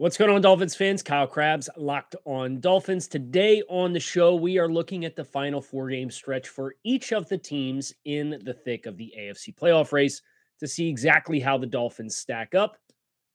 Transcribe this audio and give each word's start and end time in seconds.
What's 0.00 0.16
going 0.16 0.30
on, 0.30 0.40
Dolphins 0.40 0.76
fans? 0.76 1.02
Kyle 1.02 1.26
Crabbs, 1.26 1.68
Locked 1.76 2.14
On 2.24 2.60
Dolphins. 2.60 3.08
Today 3.08 3.64
on 3.68 3.92
the 3.92 3.98
show, 3.98 4.36
we 4.36 4.56
are 4.56 4.68
looking 4.68 5.04
at 5.04 5.16
the 5.16 5.24
final 5.24 5.60
four 5.60 5.88
game 5.88 6.08
stretch 6.08 6.46
for 6.46 6.76
each 6.84 7.12
of 7.12 7.28
the 7.28 7.36
teams 7.36 7.92
in 8.04 8.38
the 8.44 8.54
thick 8.54 8.86
of 8.86 8.96
the 8.96 9.12
AFC 9.18 9.52
playoff 9.52 9.90
race 9.90 10.22
to 10.60 10.68
see 10.68 10.88
exactly 10.88 11.40
how 11.40 11.58
the 11.58 11.66
Dolphins 11.66 12.14
stack 12.14 12.54
up 12.54 12.76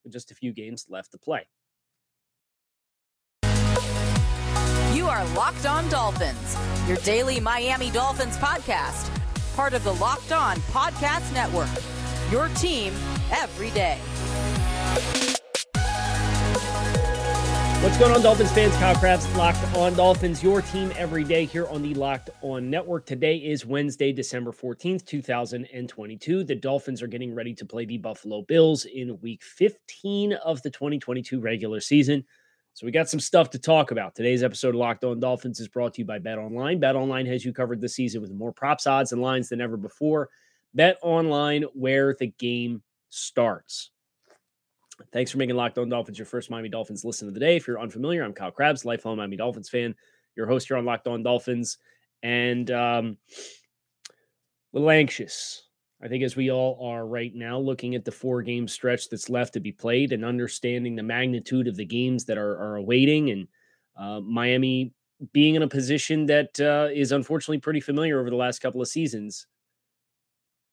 with 0.05 0.13
just 0.13 0.31
a 0.31 0.35
few 0.35 0.53
games 0.53 0.85
left 0.87 1.11
to 1.11 1.17
play. 1.17 1.45
You 4.93 5.09
are 5.09 5.25
Locked 5.35 5.65
On 5.65 5.89
Dolphins, 5.89 6.57
your 6.87 6.95
daily 6.99 7.41
Miami 7.41 7.91
Dolphins 7.91 8.37
podcast, 8.37 9.09
part 9.57 9.73
of 9.73 9.83
the 9.83 9.95
Locked 9.95 10.31
On 10.31 10.55
Podcast 10.71 11.33
Network. 11.33 11.67
Your 12.31 12.47
team 12.55 12.93
every 13.33 13.71
day. 13.71 13.99
What's 17.83 17.97
going 17.97 18.13
on, 18.13 18.21
Dolphins 18.21 18.49
fans? 18.53 18.73
Kyle 18.77 18.95
Crabbs, 18.95 19.27
Locked 19.35 19.61
On 19.75 19.93
Dolphins, 19.93 20.41
your 20.41 20.61
team 20.61 20.93
every 20.95 21.25
day 21.25 21.43
here 21.43 21.67
on 21.67 21.81
the 21.81 21.93
Locked 21.95 22.29
On 22.41 22.69
Network. 22.69 23.05
Today 23.05 23.35
is 23.35 23.65
Wednesday, 23.65 24.13
December 24.13 24.53
14th, 24.53 25.05
2022. 25.05 26.45
The 26.45 26.55
Dolphins 26.55 27.01
are 27.01 27.07
getting 27.07 27.35
ready 27.35 27.53
to 27.53 27.65
play 27.65 27.83
the 27.83 27.97
Buffalo 27.97 28.43
Bills 28.43 28.85
in 28.85 29.19
week 29.19 29.43
15 29.43 30.31
of 30.31 30.61
the 30.61 30.69
2022 30.69 31.41
regular 31.41 31.81
season. 31.81 32.23
So 32.73 32.85
we 32.85 32.93
got 32.93 33.09
some 33.09 33.19
stuff 33.19 33.49
to 33.49 33.59
talk 33.59 33.91
about. 33.91 34.15
Today's 34.15 34.43
episode 34.43 34.69
of 34.69 34.75
Locked 34.75 35.03
On 35.03 35.19
Dolphins 35.19 35.59
is 35.59 35.67
brought 35.67 35.95
to 35.95 36.01
you 36.03 36.05
by 36.05 36.19
Bet 36.19 36.37
Online. 36.37 36.79
Bet 36.79 36.95
Online 36.95 37.25
has 37.25 37.43
you 37.43 37.51
covered 37.51 37.81
this 37.81 37.95
season 37.95 38.21
with 38.21 38.31
more 38.31 38.53
props, 38.53 38.87
odds, 38.87 39.11
and 39.11 39.21
lines 39.21 39.49
than 39.49 39.59
ever 39.59 39.75
before. 39.75 40.29
Bet 40.73 40.99
Online, 41.01 41.63
where 41.73 42.15
the 42.17 42.27
game 42.27 42.81
starts. 43.09 43.91
Thanks 45.11 45.31
for 45.31 45.37
making 45.37 45.55
Locked 45.55 45.77
On 45.77 45.89
Dolphins 45.89 46.19
your 46.19 46.25
first 46.25 46.49
Miami 46.49 46.69
Dolphins 46.69 47.03
listen 47.03 47.27
of 47.27 47.33
the 47.33 47.39
day. 47.39 47.55
If 47.55 47.67
you're 47.67 47.79
unfamiliar, 47.79 48.23
I'm 48.23 48.33
Kyle 48.33 48.51
Crabbs, 48.51 48.85
lifelong 48.85 49.17
Miami 49.17 49.37
Dolphins 49.37 49.69
fan, 49.69 49.95
your 50.35 50.45
host 50.45 50.67
here 50.67 50.77
on 50.77 50.85
Locked 50.85 51.07
On 51.07 51.23
Dolphins, 51.23 51.77
and 52.21 52.69
um, 52.71 53.17
a 54.09 54.13
little 54.73 54.89
anxious. 54.89 55.63
I 56.01 56.07
think 56.07 56.23
as 56.23 56.35
we 56.35 56.51
all 56.51 56.77
are 56.85 57.07
right 57.07 57.33
now, 57.33 57.57
looking 57.57 57.95
at 57.95 58.05
the 58.05 58.11
four 58.11 58.41
game 58.41 58.67
stretch 58.67 59.09
that's 59.09 59.29
left 59.29 59.53
to 59.53 59.59
be 59.59 59.71
played 59.71 60.11
and 60.11 60.23
understanding 60.23 60.95
the 60.95 61.03
magnitude 61.03 61.67
of 61.67 61.75
the 61.75 61.85
games 61.85 62.25
that 62.25 62.37
are, 62.37 62.57
are 62.57 62.75
awaiting, 62.75 63.31
and 63.31 63.47
uh, 63.97 64.19
Miami 64.19 64.93
being 65.31 65.55
in 65.55 65.63
a 65.63 65.67
position 65.67 66.25
that 66.25 66.59
uh, 66.59 66.89
is 66.93 67.13
unfortunately 67.13 67.59
pretty 67.59 67.79
familiar 67.79 68.19
over 68.19 68.29
the 68.29 68.35
last 68.35 68.59
couple 68.59 68.81
of 68.81 68.87
seasons, 68.87 69.47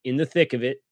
in 0.04 0.16
the 0.16 0.26
thick 0.26 0.52
of 0.52 0.62
it, 0.62 0.82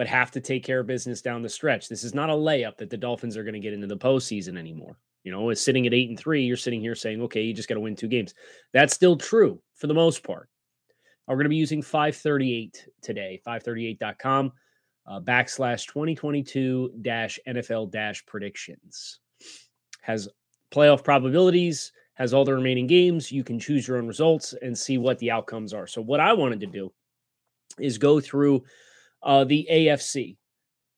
but 0.00 0.06
have 0.06 0.30
to 0.30 0.40
take 0.40 0.64
care 0.64 0.80
of 0.80 0.86
business 0.86 1.20
down 1.20 1.42
the 1.42 1.48
stretch. 1.50 1.86
This 1.86 2.04
is 2.04 2.14
not 2.14 2.30
a 2.30 2.32
layup 2.32 2.78
that 2.78 2.88
the 2.88 2.96
Dolphins 2.96 3.36
are 3.36 3.44
going 3.44 3.52
to 3.52 3.60
get 3.60 3.74
into 3.74 3.86
the 3.86 3.98
postseason 3.98 4.56
anymore. 4.56 4.96
You 5.24 5.30
know, 5.30 5.50
it's 5.50 5.60
sitting 5.60 5.86
at 5.86 5.92
eight 5.92 6.08
and 6.08 6.18
three. 6.18 6.42
You're 6.42 6.56
sitting 6.56 6.80
here 6.80 6.94
saying, 6.94 7.20
okay, 7.20 7.42
you 7.42 7.52
just 7.52 7.68
got 7.68 7.74
to 7.74 7.82
win 7.82 7.94
two 7.94 8.08
games. 8.08 8.32
That's 8.72 8.94
still 8.94 9.14
true 9.14 9.60
for 9.74 9.88
the 9.88 9.92
most 9.92 10.24
part. 10.24 10.48
We're 11.28 11.34
going 11.34 11.44
to 11.44 11.50
be 11.50 11.56
using 11.56 11.82
538 11.82 12.88
today, 13.02 13.42
538.com 13.46 14.52
uh, 15.06 15.20
backslash 15.20 15.86
2022 15.86 16.92
dash 17.02 17.38
NFL 17.46 17.90
dash 17.90 18.24
predictions. 18.24 19.20
Has 20.00 20.30
playoff 20.72 21.04
probabilities, 21.04 21.92
has 22.14 22.32
all 22.32 22.46
the 22.46 22.54
remaining 22.54 22.86
games. 22.86 23.30
You 23.30 23.44
can 23.44 23.60
choose 23.60 23.86
your 23.86 23.98
own 23.98 24.08
results 24.08 24.54
and 24.62 24.78
see 24.78 24.96
what 24.96 25.18
the 25.18 25.30
outcomes 25.30 25.74
are. 25.74 25.86
So, 25.86 26.00
what 26.00 26.20
I 26.20 26.32
wanted 26.32 26.60
to 26.60 26.66
do 26.66 26.90
is 27.78 27.98
go 27.98 28.18
through 28.18 28.64
uh, 29.22 29.44
the 29.44 29.66
AFC 29.70 30.36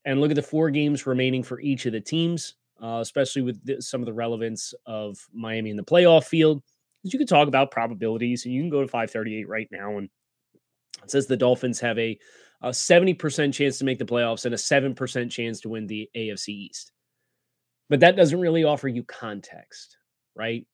and 0.05 0.21
look 0.21 0.31
at 0.31 0.37
the 0.37 0.43
four 0.43 0.71
games 0.71 1.07
remaining 1.07 1.43
for 1.43 1.61
each 1.61 1.87
of 1.87 1.93
the 1.93 2.01
teams, 2.01 2.55
uh, 2.83 2.99
especially 3.01 3.43
with 3.43 3.65
the, 3.65 3.81
some 3.81 4.01
of 4.01 4.07
the 4.07 4.13
relevance 4.13 4.75
of 4.87 5.19
Miami 5.33 5.71
in 5.71 5.77
the 5.77 5.83
playoff 5.83 6.25
field. 6.25 6.63
You 7.03 7.19
can 7.19 7.27
talk 7.27 7.49
about 7.49 7.71
probabilities, 7.71 8.45
and 8.45 8.55
you 8.55 8.63
can 8.63 8.71
go 8.71 8.81
to 8.81 8.89
538 8.89 9.49
right 9.49 9.69
now, 9.73 9.99
and 9.99 10.09
it 11.03 11.11
says 11.11 11.27
the 11.27 11.37
Dolphins 11.37 11.81
have 11.81 11.99
a, 11.99 12.19
a 12.63 12.71
70% 12.71 13.53
chance 13.53 13.79
to 13.79 13.85
make 13.85 13.99
the 13.99 14.05
playoffs 14.05 14.45
and 14.45 14.55
a 14.55 14.59
7% 14.59 15.31
chance 15.31 15.61
to 15.61 15.69
win 15.69 15.87
the 15.87 16.09
AFC 16.17 16.49
East. 16.49 16.93
But 17.89 18.01
that 18.01 18.17
doesn't 18.17 18.41
really 18.41 18.63
offer 18.63 18.89
you 18.89 19.03
context, 19.03 19.97
right? 20.37 20.65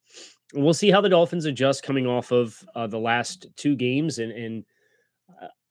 we'll 0.54 0.74
see 0.74 0.90
how 0.90 1.00
the 1.00 1.08
Dolphins 1.08 1.44
adjust 1.44 1.82
coming 1.82 2.06
off 2.06 2.32
of 2.32 2.62
uh, 2.74 2.86
the 2.86 2.98
last 2.98 3.46
two 3.56 3.76
games 3.76 4.18
and, 4.18 4.32
and 4.32 4.64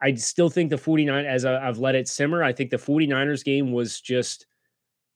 I 0.02 0.14
still 0.16 0.50
think 0.50 0.70
the 0.70 0.78
49 0.78 1.26
as 1.26 1.46
I, 1.46 1.60
have 1.60 1.80
let 1.80 1.96
it 1.96 2.08
simmer, 2.08 2.44
I 2.44 2.54
think 2.54 2.70
the 2.70 2.78
49ers 2.78 3.44
game 3.44 3.72
was 3.72 4.00
just 4.00 4.46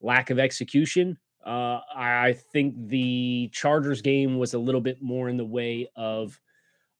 lack 0.02 0.30
of 0.30 0.40
execution. 0.40 1.18
Uh, 1.46 1.80
I 1.96 2.38
think 2.52 2.76
the 2.88 3.50
Chargers 3.52 4.02
game 4.02 4.38
was 4.38 4.54
a 4.54 4.60
little 4.60 4.82
bit 4.82 5.02
more 5.02 5.30
in 5.30 5.38
the 5.38 5.46
way 5.46 5.90
of 5.96 6.40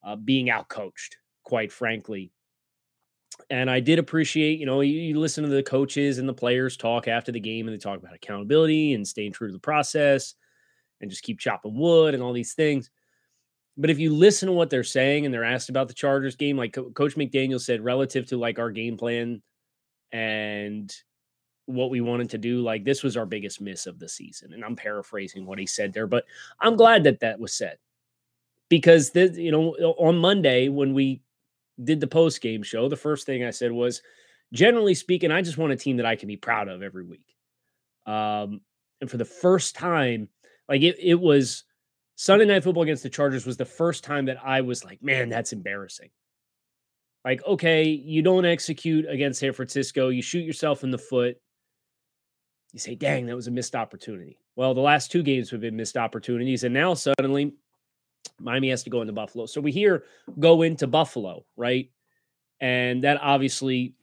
uh, 0.04 0.16
being 0.16 0.46
outcoached, 0.46 1.16
quite 1.44 1.72
frankly. 1.72 2.32
And 3.50 3.70
I 3.70 3.80
did 3.80 3.98
appreciate, 3.98 4.58
you 4.58 4.66
know, 4.66 4.80
you, 4.80 5.00
you 5.00 5.18
listen 5.18 5.44
to 5.44 5.50
the 5.50 5.62
coaches 5.62 6.18
and 6.18 6.28
the 6.28 6.34
players 6.34 6.76
talk 6.76 7.08
after 7.08 7.32
the 7.32 7.40
game 7.40 7.66
and 7.66 7.74
they 7.74 7.78
talk 7.78 7.98
about 7.98 8.14
accountability 8.14 8.94
and 8.94 9.06
staying 9.06 9.32
true 9.32 9.48
to 9.48 9.52
the 9.52 9.58
process 9.58 10.34
and 11.00 11.10
just 11.10 11.22
keep 11.22 11.38
chopping 11.38 11.76
wood 11.76 12.14
and 12.14 12.22
all 12.22 12.32
these 12.32 12.54
things. 12.54 12.90
But 13.82 13.90
if 13.90 13.98
you 13.98 14.14
listen 14.14 14.46
to 14.46 14.52
what 14.52 14.70
they're 14.70 14.84
saying 14.84 15.24
and 15.24 15.34
they're 15.34 15.42
asked 15.42 15.68
about 15.68 15.88
the 15.88 15.94
Chargers 15.94 16.36
game, 16.36 16.56
like 16.56 16.72
Coach 16.72 17.16
McDaniel 17.16 17.60
said, 17.60 17.80
relative 17.80 18.26
to 18.26 18.36
like 18.36 18.60
our 18.60 18.70
game 18.70 18.96
plan 18.96 19.42
and 20.12 20.94
what 21.66 21.90
we 21.90 22.00
wanted 22.00 22.30
to 22.30 22.38
do, 22.38 22.62
like 22.62 22.84
this 22.84 23.02
was 23.02 23.16
our 23.16 23.26
biggest 23.26 23.60
miss 23.60 23.88
of 23.88 23.98
the 23.98 24.08
season. 24.08 24.52
And 24.52 24.64
I'm 24.64 24.76
paraphrasing 24.76 25.44
what 25.44 25.58
he 25.58 25.66
said 25.66 25.92
there, 25.92 26.06
but 26.06 26.26
I'm 26.60 26.76
glad 26.76 27.02
that 27.02 27.18
that 27.20 27.40
was 27.40 27.54
said 27.54 27.76
because 28.68 29.10
this, 29.10 29.36
you 29.36 29.50
know, 29.50 29.70
on 29.98 30.16
Monday 30.16 30.68
when 30.68 30.94
we 30.94 31.20
did 31.82 31.98
the 31.98 32.06
post 32.06 32.40
game 32.40 32.62
show, 32.62 32.88
the 32.88 32.94
first 32.94 33.26
thing 33.26 33.42
I 33.42 33.50
said 33.50 33.72
was, 33.72 34.00
generally 34.52 34.94
speaking, 34.94 35.32
I 35.32 35.42
just 35.42 35.58
want 35.58 35.72
a 35.72 35.76
team 35.76 35.96
that 35.96 36.06
I 36.06 36.14
can 36.14 36.28
be 36.28 36.36
proud 36.36 36.68
of 36.68 36.84
every 36.84 37.04
week. 37.04 37.34
Um, 38.06 38.60
and 39.00 39.10
for 39.10 39.16
the 39.16 39.24
first 39.24 39.74
time, 39.74 40.28
like 40.68 40.82
it, 40.82 40.98
it 41.00 41.18
was 41.18 41.64
Sunday 42.22 42.44
night 42.44 42.62
football 42.62 42.84
against 42.84 43.02
the 43.02 43.08
Chargers 43.08 43.46
was 43.46 43.56
the 43.56 43.64
first 43.64 44.04
time 44.04 44.26
that 44.26 44.36
I 44.44 44.60
was 44.60 44.84
like, 44.84 45.02
man, 45.02 45.28
that's 45.28 45.52
embarrassing. 45.52 46.10
Like, 47.24 47.44
okay, 47.44 47.82
you 47.82 48.22
don't 48.22 48.44
execute 48.44 49.06
against 49.10 49.40
San 49.40 49.52
Francisco, 49.52 50.08
you 50.08 50.22
shoot 50.22 50.44
yourself 50.44 50.84
in 50.84 50.92
the 50.92 50.98
foot. 50.98 51.36
You 52.72 52.78
say, 52.78 52.94
dang, 52.94 53.26
that 53.26 53.34
was 53.34 53.48
a 53.48 53.50
missed 53.50 53.74
opportunity. 53.74 54.38
Well, 54.54 54.72
the 54.72 54.80
last 54.80 55.10
two 55.10 55.24
games 55.24 55.50
have 55.50 55.62
been 55.62 55.74
missed 55.74 55.96
opportunities. 55.96 56.62
And 56.62 56.72
now 56.72 56.94
suddenly 56.94 57.54
Miami 58.38 58.70
has 58.70 58.84
to 58.84 58.90
go 58.90 59.00
into 59.00 59.12
Buffalo. 59.12 59.46
So 59.46 59.60
we 59.60 59.72
hear 59.72 60.04
go 60.38 60.62
into 60.62 60.86
Buffalo, 60.86 61.44
right? 61.56 61.90
And 62.60 63.02
that 63.02 63.20
obviously 63.20 63.96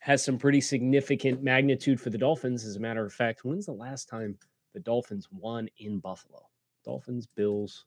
has 0.00 0.24
some 0.24 0.36
pretty 0.36 0.60
significant 0.60 1.44
magnitude 1.44 2.00
for 2.00 2.10
the 2.10 2.18
Dolphins. 2.18 2.64
As 2.64 2.74
a 2.74 2.80
matter 2.80 3.06
of 3.06 3.12
fact, 3.12 3.44
when's 3.44 3.66
the 3.66 3.72
last 3.72 4.08
time 4.08 4.36
the 4.74 4.80
Dolphins 4.80 5.28
won 5.30 5.68
in 5.78 6.00
Buffalo? 6.00 6.42
Dolphins, 6.86 7.26
Bills. 7.26 7.84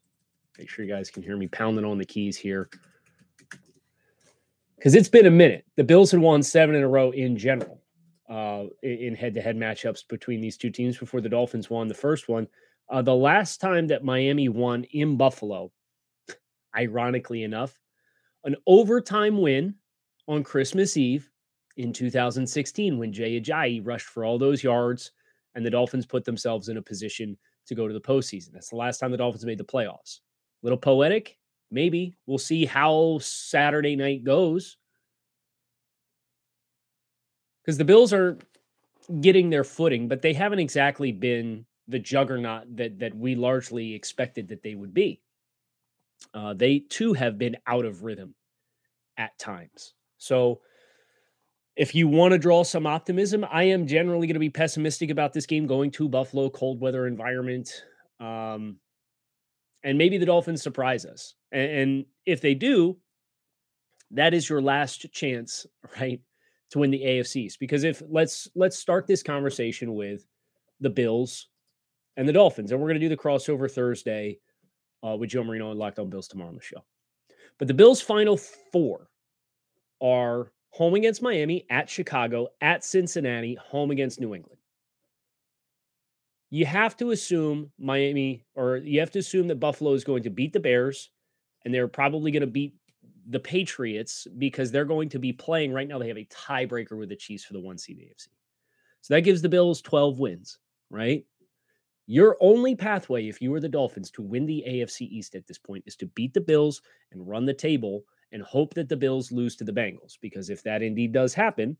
Make 0.57 0.69
sure 0.69 0.85
you 0.85 0.91
guys 0.91 1.09
can 1.09 1.23
hear 1.23 1.37
me 1.37 1.47
pounding 1.47 1.85
on 1.85 1.97
the 1.97 2.05
keys 2.05 2.37
here. 2.37 2.69
Because 4.75 4.93
it's 4.93 5.09
been 5.09 5.25
a 5.25 5.31
minute. 5.31 5.65
The 5.77 5.83
Bills 5.83 6.11
had 6.11 6.19
won 6.19 6.43
seven 6.43 6.75
in 6.75 6.83
a 6.83 6.87
row 6.87 7.11
in 7.11 7.37
general 7.37 7.81
uh, 8.29 8.65
in 8.83 9.15
head 9.15 9.33
to 9.35 9.41
head 9.41 9.57
matchups 9.57 10.07
between 10.07 10.41
these 10.41 10.57
two 10.57 10.69
teams 10.69 10.97
before 10.97 11.21
the 11.21 11.29
Dolphins 11.29 11.69
won 11.69 11.87
the 11.87 11.93
first 11.93 12.29
one. 12.29 12.47
Uh, 12.89 13.01
the 13.01 13.15
last 13.15 13.61
time 13.61 13.87
that 13.87 14.03
Miami 14.03 14.49
won 14.49 14.83
in 14.91 15.15
Buffalo, 15.15 15.71
ironically 16.75 17.43
enough, 17.43 17.79
an 18.43 18.55
overtime 18.67 19.41
win 19.41 19.75
on 20.27 20.43
Christmas 20.43 20.97
Eve 20.97 21.29
in 21.77 21.93
2016 21.93 22.97
when 22.97 23.13
Jay 23.13 23.39
Ajayi 23.39 23.85
rushed 23.85 24.07
for 24.07 24.25
all 24.25 24.37
those 24.37 24.63
yards 24.63 25.11
and 25.55 25.65
the 25.65 25.69
Dolphins 25.69 26.05
put 26.05 26.25
themselves 26.25 26.69
in 26.69 26.77
a 26.77 26.81
position 26.81 27.37
to 27.69 27.75
go 27.75 27.87
to 27.87 27.93
the 27.93 28.01
postseason. 28.01 28.51
That's 28.53 28.69
the 28.69 28.75
last 28.77 28.99
time 28.99 29.11
the 29.11 29.17
Dolphins 29.17 29.45
made 29.45 29.57
the 29.57 29.63
playoffs. 29.63 30.19
A 30.63 30.67
little 30.67 30.77
poetic, 30.77 31.37
maybe. 31.71 32.17
We'll 32.27 32.37
see 32.37 32.65
how 32.65 33.19
Saturday 33.21 33.95
night 33.95 34.23
goes. 34.23 34.77
Because 37.63 37.77
the 37.77 37.85
Bills 37.85 38.13
are 38.13 38.37
getting 39.21 39.49
their 39.49 39.63
footing, 39.63 40.07
but 40.07 40.21
they 40.21 40.33
haven't 40.33 40.59
exactly 40.59 41.11
been 41.11 41.65
the 41.87 41.99
juggernaut 41.99 42.75
that 42.77 42.99
that 42.99 43.15
we 43.15 43.35
largely 43.35 43.95
expected 43.95 44.49
that 44.49 44.63
they 44.63 44.75
would 44.75 44.93
be. 44.93 45.21
uh, 46.33 46.53
they 46.53 46.79
too 46.79 47.13
have 47.13 47.37
been 47.37 47.57
out 47.67 47.85
of 47.85 48.03
rhythm 48.03 48.35
at 49.17 49.37
times. 49.39 49.93
So, 50.17 50.61
if 51.79 51.95
you 51.95 52.09
want 52.09 52.33
to 52.33 52.37
draw 52.37 52.61
some 52.61 52.85
optimism, 52.85 53.45
I 53.49 53.63
am 53.63 53.87
generally 53.87 54.27
going 54.27 54.33
to 54.33 54.39
be 54.39 54.49
pessimistic 54.49 55.09
about 55.09 55.31
this 55.31 55.45
game 55.45 55.65
going 55.65 55.91
to 55.91 56.09
Buffalo, 56.09 56.49
cold 56.49 56.81
weather 56.81 57.07
environment. 57.07 57.71
Um, 58.19 58.75
and 59.85 59.97
maybe 59.97 60.17
the 60.17 60.25
Dolphins 60.25 60.61
surprise 60.61 61.05
us. 61.05 61.35
And, 61.53 61.71
and 61.71 62.05
if 62.25 62.41
they 62.41 62.53
do, 62.53 62.97
that 64.11 64.33
is 64.33 64.49
your 64.49 64.61
last 64.61 65.05
chance, 65.13 65.65
right, 66.01 66.19
to 66.71 66.79
win 66.79 66.91
the 66.91 67.01
AFCs. 67.01 67.53
Because 67.57 67.85
if 67.85 68.03
let's 68.09 68.49
let's 68.55 68.77
start 68.77 69.07
this 69.07 69.23
conversation 69.23 69.93
with 69.93 70.27
the 70.81 70.89
Bills 70.89 71.47
and 72.17 72.27
the 72.27 72.33
Dolphins, 72.33 72.73
and 72.73 72.81
we're 72.81 72.89
going 72.89 72.99
to 72.99 73.07
do 73.07 73.15
the 73.15 73.15
crossover 73.15 73.71
Thursday 73.71 74.39
uh, 75.01 75.15
with 75.15 75.29
Joe 75.29 75.45
Marino 75.45 75.71
and 75.71 75.79
Locked 75.79 75.99
On 75.99 76.09
Bills 76.09 76.27
tomorrow 76.27 76.49
on 76.49 76.55
the 76.55 76.61
show. 76.61 76.83
But 77.57 77.69
the 77.69 77.73
Bills' 77.73 78.01
final 78.01 78.35
four 78.35 79.07
are 80.01 80.51
home 80.71 80.93
against 80.93 81.21
Miami, 81.21 81.65
at 81.69 81.89
Chicago, 81.89 82.47
at 82.61 82.83
Cincinnati, 82.83 83.55
home 83.55 83.91
against 83.91 84.19
New 84.19 84.35
England. 84.35 84.59
You 86.51 86.65
have 86.65 86.97
to 86.97 87.11
assume 87.11 87.71
Miami, 87.77 88.45
or 88.55 88.77
you 88.77 88.99
have 88.99 89.11
to 89.11 89.19
assume 89.19 89.47
that 89.47 89.59
Buffalo 89.59 89.93
is 89.93 90.03
going 90.03 90.23
to 90.23 90.29
beat 90.29 90.53
the 90.53 90.59
Bears, 90.59 91.09
and 91.63 91.73
they're 91.73 91.87
probably 91.87 92.31
going 92.31 92.41
to 92.41 92.47
beat 92.47 92.75
the 93.29 93.39
Patriots 93.39 94.25
because 94.37 94.71
they're 94.71 94.85
going 94.85 95.09
to 95.09 95.19
be 95.19 95.31
playing 95.31 95.71
right 95.71 95.87
now. 95.87 95.99
They 95.99 96.07
have 96.07 96.17
a 96.17 96.25
tiebreaker 96.25 96.97
with 96.97 97.09
the 97.09 97.15
Chiefs 97.15 97.43
for 97.43 97.53
the 97.53 97.59
one 97.59 97.77
seed 97.77 97.99
AFC. 97.99 98.27
So 99.01 99.13
that 99.13 99.21
gives 99.21 99.41
the 99.41 99.49
Bills 99.49 99.81
12 99.81 100.19
wins, 100.19 100.57
right? 100.89 101.23
Your 102.07 102.37
only 102.41 102.75
pathway, 102.75 103.27
if 103.27 103.39
you 103.39 103.51
were 103.51 103.59
the 103.59 103.69
Dolphins, 103.69 104.09
to 104.11 104.23
win 104.23 104.47
the 104.47 104.63
AFC 104.67 105.01
East 105.01 105.35
at 105.35 105.45
this 105.45 105.59
point 105.59 105.83
is 105.85 105.95
to 105.97 106.07
beat 106.07 106.33
the 106.33 106.41
Bills 106.41 106.81
and 107.11 107.27
run 107.27 107.45
the 107.45 107.53
table 107.53 108.03
and 108.31 108.41
hope 108.43 108.73
that 108.75 108.89
the 108.89 108.97
Bills 108.97 109.31
lose 109.31 109.55
to 109.57 109.63
the 109.63 109.71
Bengals. 109.71 110.17
Because 110.21 110.49
if 110.49 110.63
that 110.63 110.81
indeed 110.81 111.11
does 111.11 111.33
happen, 111.33 111.77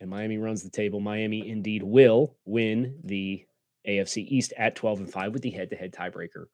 and 0.00 0.10
Miami 0.10 0.38
runs 0.38 0.62
the 0.62 0.70
table, 0.70 1.00
Miami 1.00 1.48
indeed 1.48 1.82
will 1.82 2.36
win 2.44 2.98
the 3.04 3.44
AFC 3.88 4.26
East 4.28 4.52
at 4.56 4.76
12 4.76 5.00
and 5.00 5.10
5 5.10 5.32
with 5.32 5.42
the 5.42 5.50
head 5.50 5.70
to 5.70 5.76
head 5.76 5.92
tiebreaker 5.92 6.46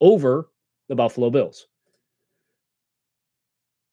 over 0.00 0.50
the 0.88 0.94
Buffalo 0.94 1.30
Bills. 1.30 1.66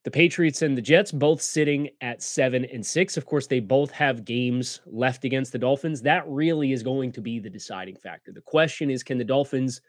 The 0.03 0.11
Patriots 0.11 0.61
and 0.61 0.77
the 0.77 0.81
Jets 0.81 1.11
both 1.11 1.41
sitting 1.41 1.89
at 1.99 2.23
seven 2.23 2.63
and 2.65 2.85
six. 2.85 3.17
Of 3.17 3.25
course, 3.25 3.45
they 3.45 3.59
both 3.59 3.91
have 3.91 4.23
games 4.23 4.79
left 4.85 5.25
against 5.25 5.51
the 5.51 5.59
Dolphins. 5.59 6.01
That 6.01 6.23
really 6.27 6.71
is 6.71 6.81
going 6.81 7.11
to 7.11 7.21
be 7.21 7.39
the 7.39 7.49
deciding 7.49 7.97
factor. 7.97 8.31
The 8.31 8.41
question 8.41 8.89
is 8.89 9.03
can 9.03 9.17
the 9.17 9.25
Dolphins 9.25 9.81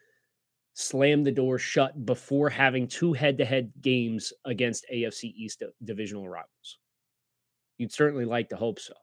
slam 0.78 1.24
the 1.24 1.32
door 1.32 1.58
shut 1.58 2.06
before 2.06 2.48
having 2.48 2.86
two 2.86 3.12
head 3.12 3.38
to 3.38 3.44
head 3.44 3.72
games 3.80 4.32
against 4.44 4.86
AFC 4.92 5.34
East 5.36 5.62
divisional 5.84 6.28
rivals. 6.28 6.78
You'd 7.78 7.92
certainly 7.92 8.24
like 8.24 8.48
to 8.50 8.56
hope 8.56 8.78
so. 8.78 8.94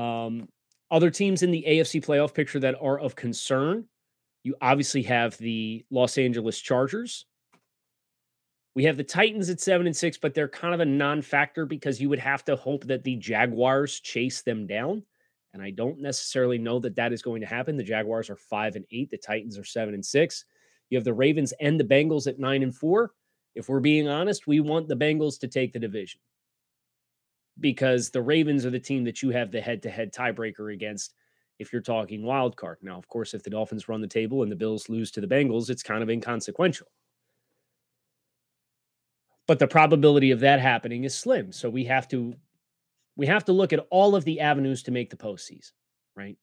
Um, 0.00 0.48
other 0.90 1.10
teams 1.10 1.42
in 1.42 1.50
the 1.50 1.64
AFC 1.66 2.04
playoff 2.04 2.34
picture 2.34 2.60
that 2.60 2.76
are 2.80 2.98
of 2.98 3.16
concern 3.16 3.86
you 4.46 4.54
obviously 4.62 5.02
have 5.02 5.36
the 5.38 5.84
Los 5.90 6.18
Angeles 6.18 6.60
Chargers. 6.60 7.26
We 8.76 8.84
have 8.84 8.96
the 8.96 9.02
Titans 9.02 9.50
at 9.50 9.60
seven 9.60 9.88
and 9.88 9.96
six, 9.96 10.16
but 10.16 10.34
they're 10.34 10.46
kind 10.46 10.72
of 10.72 10.78
a 10.78 10.84
non 10.84 11.20
factor 11.20 11.66
because 11.66 12.00
you 12.00 12.08
would 12.08 12.20
have 12.20 12.44
to 12.44 12.54
hope 12.54 12.84
that 12.84 13.02
the 13.02 13.16
Jaguars 13.16 13.98
chase 13.98 14.42
them 14.42 14.68
down. 14.68 15.02
And 15.56 15.64
I 15.64 15.70
don't 15.70 15.98
necessarily 15.98 16.58
know 16.58 16.78
that 16.80 16.96
that 16.96 17.14
is 17.14 17.22
going 17.22 17.40
to 17.40 17.46
happen. 17.46 17.78
The 17.78 17.82
Jaguars 17.82 18.28
are 18.28 18.36
five 18.36 18.76
and 18.76 18.84
eight. 18.90 19.10
The 19.10 19.16
Titans 19.16 19.56
are 19.56 19.64
seven 19.64 19.94
and 19.94 20.04
six. 20.04 20.44
You 20.90 20.98
have 20.98 21.04
the 21.04 21.14
Ravens 21.14 21.54
and 21.62 21.80
the 21.80 21.84
Bengals 21.84 22.26
at 22.26 22.38
nine 22.38 22.62
and 22.62 22.76
four. 22.76 23.12
If 23.54 23.70
we're 23.70 23.80
being 23.80 24.06
honest, 24.06 24.46
we 24.46 24.60
want 24.60 24.86
the 24.86 24.96
Bengals 24.96 25.40
to 25.40 25.48
take 25.48 25.72
the 25.72 25.78
division 25.78 26.20
because 27.58 28.10
the 28.10 28.20
Ravens 28.20 28.66
are 28.66 28.70
the 28.70 28.78
team 28.78 29.02
that 29.04 29.22
you 29.22 29.30
have 29.30 29.50
the 29.50 29.62
head 29.62 29.82
to 29.84 29.88
head 29.88 30.12
tiebreaker 30.12 30.74
against 30.74 31.14
if 31.58 31.72
you're 31.72 31.80
talking 31.80 32.22
wild 32.22 32.54
card. 32.54 32.76
Now, 32.82 32.98
of 32.98 33.08
course, 33.08 33.32
if 33.32 33.42
the 33.42 33.48
Dolphins 33.48 33.88
run 33.88 34.02
the 34.02 34.06
table 34.06 34.42
and 34.42 34.52
the 34.52 34.56
Bills 34.56 34.90
lose 34.90 35.10
to 35.12 35.22
the 35.22 35.26
Bengals, 35.26 35.70
it's 35.70 35.82
kind 35.82 36.02
of 36.02 36.10
inconsequential. 36.10 36.88
But 39.46 39.58
the 39.58 39.66
probability 39.66 40.32
of 40.32 40.40
that 40.40 40.60
happening 40.60 41.04
is 41.04 41.14
slim. 41.14 41.50
So 41.50 41.70
we 41.70 41.84
have 41.84 42.08
to 42.08 42.34
we 43.16 43.26
have 43.26 43.44
to 43.46 43.52
look 43.52 43.72
at 43.72 43.86
all 43.90 44.14
of 44.14 44.24
the 44.24 44.40
avenues 44.40 44.82
to 44.84 44.90
make 44.90 45.10
the 45.10 45.16
postseason, 45.16 45.72
right? 46.14 46.36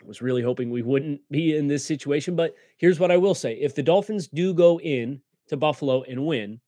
I 0.00 0.06
was 0.06 0.20
really 0.20 0.42
hoping 0.42 0.70
we 0.70 0.82
wouldn't 0.82 1.20
be 1.30 1.56
in 1.56 1.66
this 1.66 1.84
situation, 1.84 2.36
but 2.36 2.54
here's 2.76 3.00
what 3.00 3.10
I 3.10 3.16
will 3.16 3.34
say. 3.34 3.54
If 3.54 3.74
the 3.74 3.82
Dolphins 3.82 4.28
do 4.28 4.52
go 4.52 4.78
in 4.80 5.20
to 5.48 5.56
Buffalo 5.56 6.02
and 6.02 6.26
win, 6.26 6.60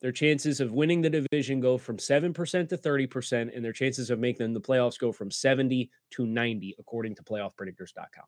their 0.00 0.12
chances 0.12 0.60
of 0.60 0.72
winning 0.72 1.00
the 1.00 1.10
division 1.10 1.58
go 1.58 1.78
from 1.78 1.96
7% 1.96 2.68
to 2.68 2.76
30%, 2.76 3.56
and 3.56 3.64
their 3.64 3.72
chances 3.72 4.10
of 4.10 4.18
making 4.18 4.52
the 4.52 4.60
playoffs 4.60 4.98
go 4.98 5.10
from 5.10 5.30
70 5.30 5.90
to 6.12 6.26
90, 6.26 6.76
according 6.78 7.14
to 7.16 7.22
playoffpredictors.com. 7.22 8.24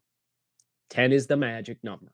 10 0.89 1.13
is 1.13 1.27
the 1.27 1.37
magic 1.37 1.79
number. 1.85 2.13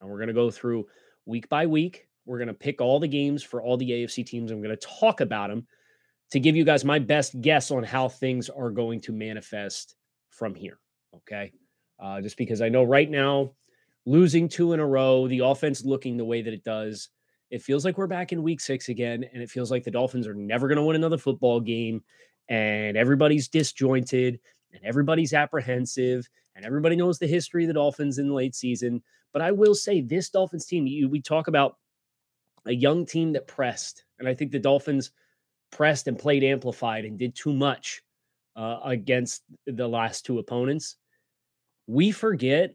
And 0.00 0.10
we're 0.10 0.16
going 0.16 0.28
to 0.28 0.34
go 0.34 0.50
through 0.50 0.86
week 1.26 1.48
by 1.48 1.66
week. 1.66 2.08
We're 2.24 2.38
going 2.38 2.48
to 2.48 2.54
pick 2.54 2.80
all 2.80 2.98
the 2.98 3.06
games 3.06 3.42
for 3.42 3.62
all 3.62 3.76
the 3.76 3.90
AFC 3.90 4.26
teams. 4.26 4.50
I'm 4.50 4.62
going 4.62 4.76
to 4.76 4.86
talk 4.86 5.20
about 5.20 5.50
them 5.50 5.66
to 6.30 6.40
give 6.40 6.56
you 6.56 6.64
guys 6.64 6.84
my 6.84 6.98
best 6.98 7.40
guess 7.40 7.70
on 7.70 7.82
how 7.82 8.08
things 8.08 8.48
are 8.48 8.70
going 8.70 9.00
to 9.00 9.12
manifest 9.12 9.96
from 10.28 10.54
here. 10.54 10.78
Okay. 11.14 11.52
Uh, 11.98 12.20
just 12.20 12.36
because 12.36 12.62
I 12.62 12.68
know 12.68 12.84
right 12.84 13.10
now, 13.10 13.52
losing 14.06 14.48
two 14.48 14.72
in 14.72 14.80
a 14.80 14.86
row, 14.86 15.28
the 15.28 15.40
offense 15.40 15.84
looking 15.84 16.16
the 16.16 16.24
way 16.24 16.42
that 16.42 16.54
it 16.54 16.64
does, 16.64 17.08
it 17.50 17.62
feels 17.62 17.84
like 17.84 17.98
we're 17.98 18.06
back 18.06 18.32
in 18.32 18.42
week 18.42 18.60
six 18.60 18.88
again. 18.88 19.24
And 19.32 19.42
it 19.42 19.50
feels 19.50 19.70
like 19.70 19.84
the 19.84 19.90
Dolphins 19.90 20.26
are 20.26 20.34
never 20.34 20.68
going 20.68 20.76
to 20.76 20.84
win 20.84 20.96
another 20.96 21.18
football 21.18 21.60
game. 21.60 22.02
And 22.48 22.96
everybody's 22.96 23.48
disjointed 23.48 24.38
and 24.72 24.84
everybody's 24.84 25.34
apprehensive. 25.34 26.28
And 26.54 26.64
everybody 26.64 26.96
knows 26.96 27.18
the 27.18 27.26
history 27.26 27.64
of 27.64 27.68
the 27.68 27.74
Dolphins 27.74 28.18
in 28.18 28.28
the 28.28 28.34
late 28.34 28.54
season. 28.54 29.02
But 29.32 29.42
I 29.42 29.52
will 29.52 29.74
say, 29.74 30.00
this 30.00 30.30
Dolphins 30.30 30.66
team, 30.66 30.86
you, 30.86 31.08
we 31.08 31.20
talk 31.20 31.48
about 31.48 31.76
a 32.66 32.72
young 32.72 33.06
team 33.06 33.32
that 33.32 33.46
pressed. 33.46 34.04
And 34.18 34.28
I 34.28 34.34
think 34.34 34.50
the 34.50 34.58
Dolphins 34.58 35.12
pressed 35.70 36.08
and 36.08 36.18
played 36.18 36.44
amplified 36.44 37.04
and 37.04 37.18
did 37.18 37.34
too 37.34 37.52
much 37.52 38.02
uh, 38.56 38.80
against 38.84 39.42
the 39.66 39.88
last 39.88 40.26
two 40.26 40.38
opponents. 40.38 40.96
We 41.86 42.10
forget 42.10 42.74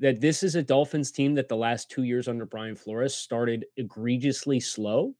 that 0.00 0.20
this 0.20 0.42
is 0.42 0.54
a 0.54 0.62
Dolphins 0.62 1.12
team 1.12 1.34
that 1.34 1.48
the 1.48 1.56
last 1.56 1.90
two 1.90 2.04
years 2.04 2.26
under 2.26 2.46
Brian 2.46 2.74
Flores 2.74 3.14
started 3.14 3.66
egregiously 3.76 4.58
slow 4.58 5.14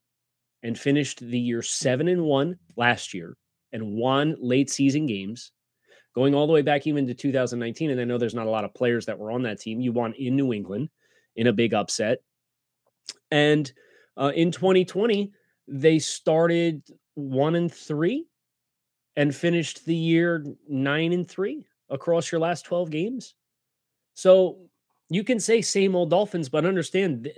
and 0.63 0.79
finished 0.79 1.21
the 1.21 1.39
year 1.39 1.63
seven 1.63 2.09
and 2.09 2.23
one 2.23 2.59
last 2.77 3.15
year 3.15 3.37
and 3.73 3.95
won 3.95 4.37
late 4.41 4.71
season 4.71 5.07
games, 5.07 5.53
going 6.15 6.35
all 6.35 6.47
the 6.47 6.53
way 6.53 6.63
back 6.63 6.87
even 6.87 7.07
to 7.07 7.15
2019. 7.15 7.91
And 7.91 8.01
I 8.01 8.05
know 8.05 8.19
there's 8.19 8.35
not 8.35 8.47
a 8.47 8.51
lot 8.51 8.65
of 8.65 8.75
players 8.75 9.07
that 9.07 9.19
were 9.19 9.31
on 9.31 9.43
that 9.43 9.61
team. 9.61 9.81
You 9.81 9.93
won 9.93 10.15
in 10.15 10.35
New 10.35 10.53
England 10.53 10.89
in 11.37 11.47
a 11.47 11.53
big 11.53 11.75
upset. 11.75 12.19
And 13.31 13.71
uh, 14.17 14.33
in 14.35 14.51
2020, 14.51 15.31
they 15.69 15.99
started 15.99 16.83
one 17.15 17.55
and 17.55 17.73
three 17.73 18.27
and 19.17 19.35
finished 19.35 19.85
the 19.85 19.95
year 19.95 20.45
nine 20.69 21.13
and 21.13 21.29
three 21.29 21.65
across 21.89 22.31
your 22.31 22.41
last 22.41 22.65
12 22.65 22.91
games. 22.91 23.35
So 24.15 24.59
you 25.09 25.25
can 25.25 25.41
say 25.41 25.61
same 25.61 25.97
old 25.97 26.11
Dolphins, 26.11 26.49
but 26.49 26.65
understand 26.65 27.29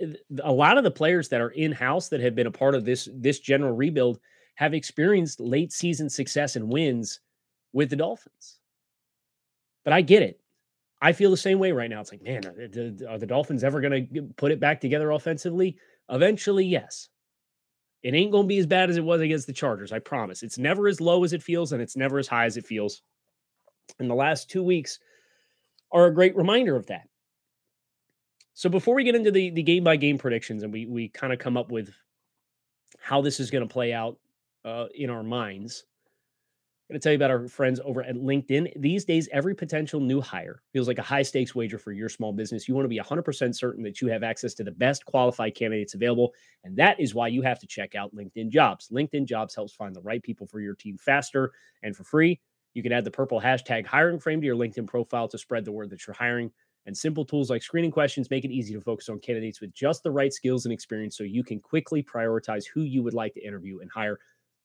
a 0.43 0.51
lot 0.51 0.77
of 0.77 0.83
the 0.83 0.91
players 0.91 1.29
that 1.29 1.41
are 1.41 1.49
in 1.49 1.71
house 1.71 2.09
that 2.09 2.21
have 2.21 2.35
been 2.35 2.47
a 2.47 2.51
part 2.51 2.75
of 2.75 2.85
this 2.85 3.09
this 3.13 3.39
general 3.39 3.75
rebuild 3.75 4.19
have 4.55 4.73
experienced 4.75 5.39
late 5.39 5.71
season 5.71 6.09
success 6.09 6.55
and 6.55 6.69
wins 6.69 7.19
with 7.73 7.89
the 7.89 7.95
Dolphins. 7.95 8.59
But 9.83 9.93
I 9.93 10.01
get 10.01 10.21
it. 10.21 10.39
I 11.01 11.11
feel 11.11 11.31
the 11.31 11.37
same 11.37 11.59
way 11.59 11.71
right 11.71 11.89
now. 11.89 11.99
It's 11.99 12.11
like, 12.11 12.21
man, 12.21 12.45
are 12.45 12.67
the, 12.67 13.07
are 13.09 13.17
the 13.17 13.25
Dolphins 13.25 13.63
ever 13.63 13.81
going 13.81 14.07
to 14.13 14.21
put 14.37 14.51
it 14.51 14.59
back 14.59 14.79
together 14.79 15.11
offensively? 15.11 15.75
Eventually, 16.09 16.65
yes. 16.65 17.09
It 18.03 18.13
ain't 18.13 18.31
going 18.31 18.43
to 18.43 18.47
be 18.47 18.59
as 18.59 18.67
bad 18.67 18.89
as 18.89 18.97
it 18.97 19.03
was 19.03 19.21
against 19.21 19.47
the 19.47 19.53
Chargers. 19.53 19.93
I 19.93 19.99
promise. 19.99 20.43
It's 20.43 20.57
never 20.57 20.87
as 20.87 20.99
low 20.99 21.23
as 21.23 21.31
it 21.31 21.41
feels, 21.41 21.71
and 21.71 21.81
it's 21.81 21.95
never 21.95 22.19
as 22.19 22.27
high 22.27 22.45
as 22.45 22.57
it 22.57 22.65
feels. 22.65 23.01
And 23.99 24.09
the 24.09 24.15
last 24.15 24.49
two 24.49 24.63
weeks 24.63 24.99
are 25.91 26.07
a 26.07 26.13
great 26.13 26.35
reminder 26.35 26.75
of 26.75 26.85
that. 26.87 27.07
So 28.53 28.69
before 28.69 28.95
we 28.95 29.03
get 29.03 29.15
into 29.15 29.31
the 29.31 29.49
the 29.49 29.63
game 29.63 29.83
by 29.83 29.95
game 29.95 30.17
predictions 30.17 30.63
and 30.63 30.71
we 30.71 30.85
we 30.85 31.09
kind 31.09 31.33
of 31.33 31.39
come 31.39 31.57
up 31.57 31.71
with 31.71 31.91
how 32.99 33.21
this 33.21 33.39
is 33.39 33.49
going 33.49 33.67
to 33.67 33.73
play 33.73 33.93
out 33.93 34.17
uh, 34.63 34.85
in 34.93 35.09
our 35.09 35.23
minds, 35.23 35.85
going 36.89 36.99
to 36.99 37.03
tell 37.03 37.11
you 37.13 37.17
about 37.17 37.31
our 37.31 37.47
friends 37.47 37.79
over 37.83 38.03
at 38.03 38.15
LinkedIn. 38.15 38.73
These 38.81 39.05
days, 39.05 39.29
every 39.31 39.55
potential 39.55 39.99
new 39.99 40.21
hire 40.21 40.61
feels 40.73 40.87
like 40.87 40.99
a 40.99 41.03
high 41.03 41.21
stakes 41.23 41.55
wager 41.55 41.77
for 41.79 41.91
your 41.91 42.09
small 42.09 42.33
business. 42.33 42.67
You 42.67 42.75
want 42.75 42.85
to 42.85 42.89
be 42.89 42.99
100% 42.99 43.55
certain 43.55 43.83
that 43.83 44.01
you 44.01 44.07
have 44.09 44.23
access 44.23 44.53
to 44.55 44.63
the 44.63 44.71
best 44.71 45.05
qualified 45.05 45.55
candidates 45.55 45.93
available. 45.93 46.33
And 46.63 46.75
that 46.77 46.99
is 46.99 47.15
why 47.15 47.27
you 47.29 47.41
have 47.41 47.59
to 47.59 47.67
check 47.67 47.95
out 47.95 48.13
LinkedIn 48.15 48.49
Jobs. 48.49 48.89
LinkedIn 48.89 49.25
Jobs 49.25 49.55
helps 49.55 49.73
find 49.73 49.95
the 49.95 50.01
right 50.01 50.21
people 50.21 50.45
for 50.45 50.59
your 50.59 50.75
team 50.75 50.97
faster 50.97 51.51
and 51.83 51.95
for 51.95 52.03
free. 52.03 52.39
You 52.73 52.83
can 52.83 52.91
add 52.91 53.05
the 53.05 53.11
purple 53.11 53.39
hashtag 53.39 53.85
hiring 53.85 54.19
frame 54.19 54.41
to 54.41 54.47
your 54.47 54.55
LinkedIn 54.55 54.87
profile 54.87 55.27
to 55.29 55.37
spread 55.37 55.65
the 55.65 55.71
word 55.71 55.89
that 55.91 56.05
you're 56.05 56.15
hiring. 56.15 56.51
And 56.85 56.97
simple 56.97 57.23
tools 57.23 57.49
like 57.49 57.63
screening 57.63 57.91
questions 57.91 58.29
make 58.29 58.43
it 58.43 58.51
easy 58.51 58.73
to 58.73 58.81
focus 58.81 59.07
on 59.07 59.19
candidates 59.19 59.61
with 59.61 59.73
just 59.73 60.03
the 60.03 60.11
right 60.11 60.33
skills 60.33 60.65
and 60.65 60.73
experience 60.73 61.15
so 61.17 61.23
you 61.23 61.43
can 61.43 61.59
quickly 61.61 62.03
prioritize 62.03 62.65
who 62.67 62.81
you 62.81 63.01
would 63.03 63.13
like 63.13 63.33
to 63.35 63.45
interview 63.45 63.79
and 63.79 63.89
hire. 63.89 64.19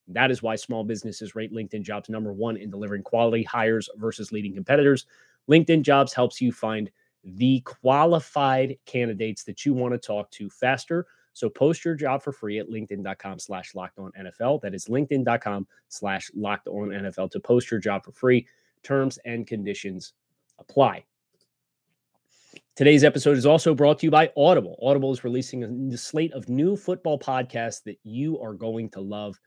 That 0.09 0.31
is 0.31 0.43
why 0.43 0.57
small 0.57 0.85
businesses 0.85 1.35
rate 1.35 1.53
LinkedIn 1.53 1.83
jobs 1.83 2.09
number 2.09 2.33
one 2.33 2.57
in 2.57 2.71
delivering 2.71 3.03
quality 3.03 3.43
hires 3.43 3.89
versus 3.97 4.33
leading 4.33 4.55
competitors. 4.55 5.07
LinkedIn 5.51 5.83
jobs 5.83 6.13
helps 6.13 6.41
you 6.41 6.53
find 6.53 6.91
the 7.25 7.61
qualified 7.61 8.79
candidates 8.87 9.45
that 9.45 9.67
you 9.67 9.75
want 9.75 9.93
to 9.93 9.99
talk 9.99 10.31
to 10.33 10.49
faster. 10.49 11.07
So 11.33 11.49
post 11.49 11.85
your 11.85 11.95
job 11.95 12.23
for 12.23 12.33
free 12.33 12.59
at 12.59 12.69
LinkedIn.com 12.69 13.39
slash 13.39 13.75
locked 13.75 13.99
on 13.99 14.13
NFL. 14.19 14.61
That 14.63 14.75
is 14.75 14.87
LinkedIn.com 14.87 15.67
slash 15.89 16.31
locked 16.35 16.69
on 16.69 16.89
NFL 16.89 17.31
to 17.33 17.41
post 17.41 17.71
your 17.71 17.81
job 17.81 18.05
for 18.05 18.13
free. 18.13 18.47
Terms 18.83 19.19
and 19.25 19.47
conditions 19.47 20.15
apply. 20.59 21.05
Today's 22.75 23.05
episode 23.05 23.37
is 23.37 23.47
also 23.47 23.75
brought 23.75 23.99
to 23.99 24.07
you 24.07 24.11
by 24.11 24.31
Audible. 24.37 24.79
Audible 24.81 25.13
is 25.13 25.25
releasing 25.25 25.93
a 25.93 25.97
slate 25.97 26.33
of 26.33 26.49
new 26.49 26.77
football 26.77 27.19
podcasts 27.19 27.83
that 27.85 27.99
you 28.05 28.39
are 28.41 28.55
going 28.55 28.89
to 28.91 29.01
love. 29.01 29.39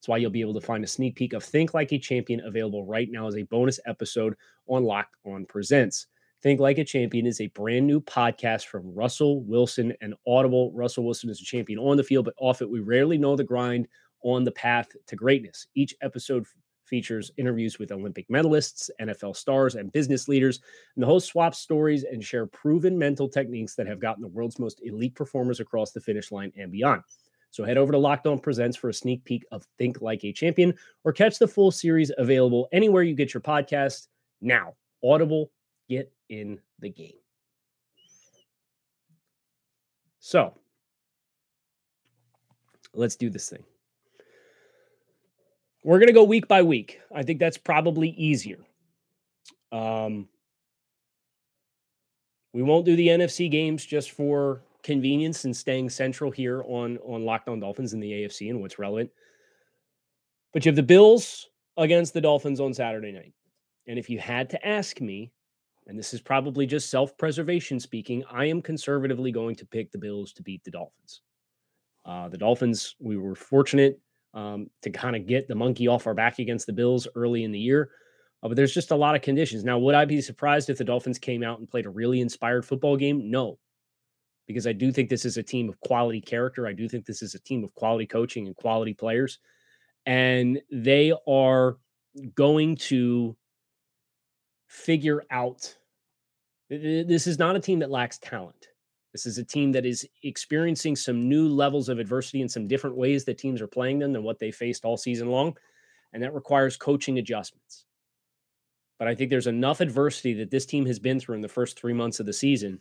That's 0.00 0.08
why 0.08 0.16
you'll 0.16 0.30
be 0.30 0.40
able 0.40 0.54
to 0.54 0.62
find 0.62 0.82
a 0.82 0.86
sneak 0.86 1.14
peek 1.16 1.34
of 1.34 1.44
Think 1.44 1.74
Like 1.74 1.92
a 1.92 1.98
Champion 1.98 2.40
available 2.40 2.86
right 2.86 3.10
now 3.10 3.26
as 3.26 3.36
a 3.36 3.42
bonus 3.42 3.78
episode 3.84 4.34
on 4.66 4.82
Locked 4.82 5.14
On 5.26 5.44
Presents. 5.44 6.06
Think 6.40 6.58
Like 6.58 6.78
a 6.78 6.84
Champion 6.84 7.26
is 7.26 7.42
a 7.42 7.48
brand 7.48 7.86
new 7.86 8.00
podcast 8.00 8.64
from 8.64 8.94
Russell 8.94 9.42
Wilson 9.42 9.92
and 10.00 10.14
Audible. 10.26 10.72
Russell 10.72 11.04
Wilson 11.04 11.28
is 11.28 11.42
a 11.42 11.44
champion 11.44 11.78
on 11.78 11.98
the 11.98 12.02
field, 12.02 12.24
but 12.24 12.32
off 12.38 12.62
it, 12.62 12.70
we 12.70 12.80
rarely 12.80 13.18
know 13.18 13.36
the 13.36 13.44
grind 13.44 13.88
on 14.22 14.42
the 14.42 14.52
path 14.52 14.88
to 15.06 15.16
greatness. 15.16 15.66
Each 15.74 15.94
episode 16.00 16.46
features 16.86 17.30
interviews 17.36 17.78
with 17.78 17.92
Olympic 17.92 18.26
medalists, 18.30 18.88
NFL 19.02 19.36
stars, 19.36 19.74
and 19.74 19.92
business 19.92 20.28
leaders. 20.28 20.60
And 20.96 21.02
the 21.02 21.06
host 21.06 21.26
swaps 21.26 21.58
stories 21.58 22.04
and 22.04 22.24
share 22.24 22.46
proven 22.46 22.96
mental 22.96 23.28
techniques 23.28 23.74
that 23.74 23.86
have 23.86 24.00
gotten 24.00 24.22
the 24.22 24.28
world's 24.28 24.58
most 24.58 24.80
elite 24.82 25.14
performers 25.14 25.60
across 25.60 25.92
the 25.92 26.00
finish 26.00 26.32
line 26.32 26.52
and 26.56 26.72
beyond. 26.72 27.02
So 27.50 27.64
head 27.64 27.76
over 27.76 27.92
to 27.92 27.98
Locked 27.98 28.26
On 28.26 28.38
Presents 28.38 28.76
for 28.76 28.88
a 28.88 28.94
sneak 28.94 29.24
peek 29.24 29.44
of 29.50 29.66
Think 29.76 30.00
Like 30.00 30.24
a 30.24 30.32
Champion 30.32 30.74
or 31.04 31.12
catch 31.12 31.38
the 31.38 31.48
full 31.48 31.70
series 31.70 32.12
available 32.16 32.68
anywhere 32.72 33.02
you 33.02 33.14
get 33.14 33.34
your 33.34 33.40
podcast. 33.40 34.06
Now, 34.40 34.74
Audible, 35.04 35.50
get 35.88 36.12
in 36.28 36.60
the 36.78 36.90
game. 36.90 37.14
So, 40.20 40.54
let's 42.94 43.16
do 43.16 43.30
this 43.30 43.48
thing. 43.48 43.64
We're 45.82 45.98
going 45.98 46.08
to 46.08 46.12
go 46.12 46.24
week 46.24 46.46
by 46.46 46.62
week. 46.62 47.00
I 47.12 47.22
think 47.22 47.40
that's 47.40 47.56
probably 47.56 48.10
easier. 48.10 48.58
Um, 49.72 50.28
we 52.52 52.62
won't 52.62 52.84
do 52.84 52.96
the 52.96 53.08
NFC 53.08 53.50
games 53.50 53.84
just 53.84 54.10
for 54.10 54.62
convenience 54.82 55.44
and 55.44 55.56
staying 55.56 55.90
central 55.90 56.30
here 56.30 56.62
on 56.66 56.98
on 56.98 57.24
Locked 57.24 57.48
On 57.48 57.60
Dolphins 57.60 57.92
in 57.92 58.00
the 58.00 58.10
AFC 58.10 58.50
and 58.50 58.60
what's 58.60 58.78
relevant. 58.78 59.10
But 60.52 60.64
you 60.64 60.70
have 60.70 60.76
the 60.76 60.82
Bills 60.82 61.48
against 61.76 62.12
the 62.12 62.20
Dolphins 62.20 62.60
on 62.60 62.74
Saturday 62.74 63.12
night. 63.12 63.32
And 63.86 63.98
if 63.98 64.10
you 64.10 64.18
had 64.18 64.50
to 64.50 64.66
ask 64.66 65.00
me, 65.00 65.32
and 65.86 65.98
this 65.98 66.12
is 66.12 66.20
probably 66.20 66.66
just 66.66 66.90
self-preservation 66.90 67.80
speaking, 67.80 68.22
I 68.30 68.46
am 68.46 68.60
conservatively 68.60 69.32
going 69.32 69.56
to 69.56 69.66
pick 69.66 69.90
the 69.90 69.98
Bills 69.98 70.32
to 70.34 70.42
beat 70.42 70.62
the 70.64 70.70
Dolphins. 70.70 71.22
Uh, 72.04 72.28
the 72.28 72.38
Dolphins, 72.38 72.96
we 72.98 73.16
were 73.16 73.34
fortunate 73.34 74.00
um, 74.34 74.68
to 74.82 74.90
kind 74.90 75.16
of 75.16 75.26
get 75.26 75.48
the 75.48 75.54
monkey 75.54 75.88
off 75.88 76.06
our 76.06 76.14
back 76.14 76.38
against 76.38 76.66
the 76.66 76.72
Bills 76.72 77.08
early 77.14 77.44
in 77.44 77.52
the 77.52 77.58
year. 77.58 77.90
Uh, 78.42 78.48
but 78.48 78.56
there's 78.56 78.74
just 78.74 78.90
a 78.90 78.96
lot 78.96 79.14
of 79.14 79.22
conditions. 79.22 79.64
Now, 79.64 79.78
would 79.78 79.94
I 79.94 80.04
be 80.04 80.20
surprised 80.20 80.70
if 80.70 80.78
the 80.78 80.84
Dolphins 80.84 81.18
came 81.18 81.42
out 81.42 81.58
and 81.58 81.68
played 81.68 81.86
a 81.86 81.90
really 81.90 82.20
inspired 82.20 82.64
football 82.64 82.96
game? 82.96 83.30
No, 83.30 83.58
because 84.50 84.66
I 84.66 84.72
do 84.72 84.90
think 84.90 85.08
this 85.08 85.24
is 85.24 85.36
a 85.36 85.44
team 85.44 85.68
of 85.68 85.78
quality 85.78 86.20
character. 86.20 86.66
I 86.66 86.72
do 86.72 86.88
think 86.88 87.06
this 87.06 87.22
is 87.22 87.36
a 87.36 87.38
team 87.38 87.62
of 87.62 87.72
quality 87.76 88.04
coaching 88.04 88.48
and 88.48 88.56
quality 88.56 88.92
players. 88.92 89.38
And 90.06 90.60
they 90.72 91.12
are 91.28 91.76
going 92.34 92.74
to 92.76 93.36
figure 94.66 95.22
out 95.30 95.76
this 96.68 97.28
is 97.28 97.38
not 97.38 97.54
a 97.54 97.60
team 97.60 97.78
that 97.78 97.92
lacks 97.92 98.18
talent. 98.18 98.66
This 99.12 99.24
is 99.24 99.38
a 99.38 99.44
team 99.44 99.70
that 99.70 99.86
is 99.86 100.04
experiencing 100.24 100.96
some 100.96 101.28
new 101.28 101.48
levels 101.48 101.88
of 101.88 102.00
adversity 102.00 102.42
in 102.42 102.48
some 102.48 102.66
different 102.66 102.96
ways 102.96 103.24
that 103.26 103.38
teams 103.38 103.62
are 103.62 103.68
playing 103.68 104.00
them 104.00 104.12
than 104.12 104.24
what 104.24 104.40
they 104.40 104.50
faced 104.50 104.84
all 104.84 104.96
season 104.96 105.28
long. 105.28 105.56
And 106.12 106.20
that 106.24 106.34
requires 106.34 106.76
coaching 106.76 107.18
adjustments. 107.18 107.84
But 108.98 109.06
I 109.06 109.14
think 109.14 109.30
there's 109.30 109.46
enough 109.46 109.80
adversity 109.80 110.34
that 110.34 110.50
this 110.50 110.66
team 110.66 110.86
has 110.86 110.98
been 110.98 111.20
through 111.20 111.36
in 111.36 111.40
the 111.40 111.48
first 111.48 111.78
three 111.78 111.92
months 111.92 112.18
of 112.18 112.26
the 112.26 112.32
season 112.32 112.80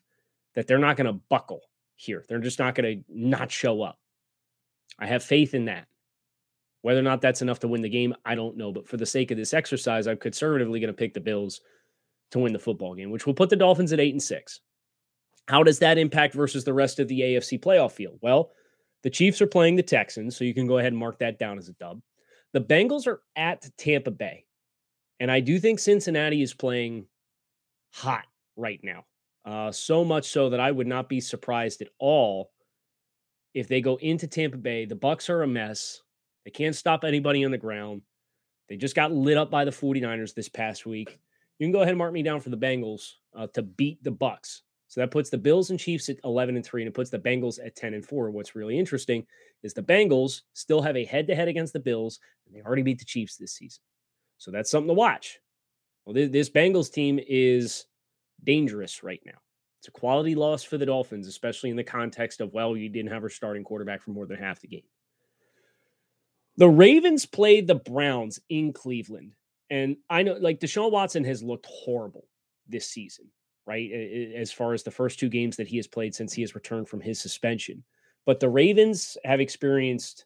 that 0.56 0.68
they're 0.68 0.77
not 0.77 0.98
going 0.98 1.08
to 1.08 1.22
buckle 1.29 1.62
here. 1.96 2.25
They're 2.27 2.39
just 2.39 2.60
not 2.60 2.75
going 2.75 2.98
to 2.98 3.03
not 3.10 3.51
show 3.51 3.82
up. 3.82 3.98
I 5.00 5.06
have 5.06 5.24
faith 5.24 5.53
in 5.53 5.65
that. 5.65 5.86
Whether 6.82 7.00
or 7.00 7.03
not 7.03 7.22
that's 7.22 7.41
enough 7.41 7.60
to 7.60 7.68
win 7.68 7.82
the 7.82 7.89
game, 7.89 8.15
I 8.25 8.36
don't 8.36 8.58
know. 8.58 8.72
But 8.72 8.88
for 8.88 8.98
the 8.98 9.06
sake 9.06 9.32
of 9.32 9.38
this 9.38 9.53
exercise, 9.53 10.08
I'm 10.08 10.18
conservatively 10.18 10.79
going 10.79 10.94
to 10.94 10.98
pick 10.98 11.13
the 11.13 11.20
Bills 11.20 11.60
to 12.32 12.39
win 12.39 12.53
the 12.53 12.60
football 12.60 12.96
game, 12.96 13.12
which 13.12 13.25
will 13.25 13.34
put 13.34 13.50
the 13.50 13.56
Dolphins 13.56 13.91
at 13.91 14.00
eight 14.00 14.13
and 14.13 14.24
six. 14.24 14.62
How 15.48 15.63
does 15.63 15.79
that 15.79 15.98
impact 15.98 16.34
versus 16.36 16.63
the 16.63 16.74
rest 16.74 17.00
of 17.00 17.08
the 17.08 17.20
AFC 17.22 17.60
playoff 17.60 17.91
field? 17.91 18.20
Well, 18.22 18.51
the 19.03 19.10
Chiefs 19.10 19.41
are 19.41 19.48
playing 19.48 19.75
the 19.75 19.84
Texans, 19.84 20.38
so 20.38 20.44
you 20.44 20.53
can 20.53 20.68
go 20.68 20.77
ahead 20.77 20.94
and 20.94 21.00
mark 21.00 21.20
that 21.20 21.39
down 21.39 21.58
as 21.58 21.70
a 21.70 21.74
dub. 21.74 22.01
The 22.53 22.62
Bengals 22.62 23.08
are 23.08 23.22
at 23.36 23.70
Tampa 23.77 24.12
Bay. 24.12 24.46
And 25.20 25.32
I 25.32 25.39
do 25.39 25.60
think 25.60 25.79
Cincinnati 25.79 26.41
is 26.41 26.53
playing 26.53 27.06
hot 27.91 28.25
right 28.56 28.79
now. 28.84 29.06
Uh, 29.46 29.72
so 29.72 30.03
much 30.03 30.29
so 30.29 30.50
that 30.50 30.60
I 30.60 30.72
would 30.72 30.88
not 30.88 31.10
be 31.10 31.22
surprised 31.22 31.81
at 31.81 31.89
all 31.98 32.51
if 33.53 33.67
they 33.67 33.81
go 33.81 33.96
into 33.98 34.27
Tampa 34.27 34.58
Bay. 34.58 34.86
The 34.86 34.96
Bucs 34.96 35.29
are 35.29 35.43
a 35.43 35.48
mess. 35.48 36.01
They 36.46 36.51
can't 36.51 36.75
stop 36.75 37.03
anybody 37.03 37.46
on 37.46 37.51
the 37.51 37.58
ground. 37.58 38.01
They 38.67 38.77
just 38.77 38.96
got 38.96 39.12
lit 39.12 39.38
up 39.38 39.50
by 39.50 39.65
the 39.65 39.72
49ers 39.72 40.36
this 40.36 40.50
past 40.50 40.86
week. 40.86 41.19
You 41.58 41.65
can 41.65 41.72
go 41.72 41.79
ahead 41.79 41.89
and 41.89 41.98
mark 41.98 42.13
me 42.13 42.24
down 42.24 42.39
for 42.39 42.50
the 42.50 42.58
Bengals 42.58 43.13
uh, 43.36 43.48
to 43.53 43.63
beat 43.63 44.03
the 44.03 44.12
Bucs. 44.12 44.62
So 44.88 45.01
that 45.01 45.12
puts 45.12 45.29
the 45.29 45.38
Bills 45.38 45.69
and 45.69 45.79
Chiefs 45.79 46.10
at 46.10 46.17
11 46.24 46.55
and 46.55 46.65
3 46.65 46.81
and 46.81 46.88
it 46.88 46.96
puts 46.96 47.10
the 47.10 47.19
Bengals 47.19 47.63
at 47.63 47.75
10 47.75 47.93
and 47.93 48.05
4. 48.05 48.31
What's 48.31 48.55
really 48.55 48.77
interesting 48.77 49.25
is 49.62 49.74
the 49.74 49.84
Bengals 49.84 50.41
still 50.53 50.81
have 50.81 50.98
a 50.98 51.05
head 51.05 51.27
to 51.27 51.36
head 51.36 51.48
against 51.48 51.74
the 51.74 51.79
Bills 51.79 52.19
and 52.46 52.55
they 52.55 52.62
already 52.62 52.81
beat 52.81 52.98
the 52.98 53.05
Chiefs 53.05 53.38
this 53.38 53.53
season. 53.53 53.81
So 54.38 54.51
that's 54.51 54.72
something 54.72 54.88
to 54.88 54.93
watch. 54.93 55.39
Well, 56.05 56.29
this 56.29 56.50
Bengals 56.50 56.91
team 56.91 57.19
is 57.27 57.86
dangerous 58.43 59.03
right 59.03 59.22
now. 59.25 59.39
It's 59.79 59.88
a 59.88 59.91
quality 59.91 60.36
loss 60.36 60.63
for 60.63 60.77
the 60.77 60.86
Dolphins, 60.86 61.27
especially 61.27 61.69
in 61.69 61.75
the 61.75 61.84
context 61.84 62.41
of, 62.41 62.53
well, 62.53 62.75
you 62.75 62.89
didn't 62.89 63.12
have 63.12 63.24
our 63.24 63.29
starting 63.29 63.63
quarterback 63.63 64.01
for 64.01 64.12
more 64.12 64.25
than 64.25 64.38
half 64.38 64.60
the 64.60 64.67
game. 64.67 64.84
The 66.58 66.67
Ravens 66.67 67.25
played 67.25 67.67
the 67.67 67.75
Browns 67.75 68.39
in 68.50 68.74
Cleveland. 68.74 69.31
And 69.69 69.98
I 70.10 70.24
know, 70.24 70.34
like, 70.34 70.60
Deshaun 70.60 70.91
Watson 70.91 71.24
has 71.24 71.41
looked 71.41 71.67
horrible 71.67 72.27
this 72.67 72.88
season 72.88 73.31
right? 73.69 73.91
As 74.36 74.51
far 74.51 74.74
as 74.74 74.81
the 74.81 74.89
first 74.89 75.19
two 75.19 75.29
games 75.29 75.55
that 75.58 75.67
he 75.67 75.77
has 75.77 75.86
played 75.86 76.15
since 76.15 76.34
he 76.34 76.41
has 76.41 76.55
returned 76.55 76.89
from 76.89 77.01
his 77.01 77.22
suspension. 77.22 77.84
But 78.25 78.39
the 78.39 78.50
Ravens 78.50 79.15
have 79.25 79.39
experienced 79.39 80.25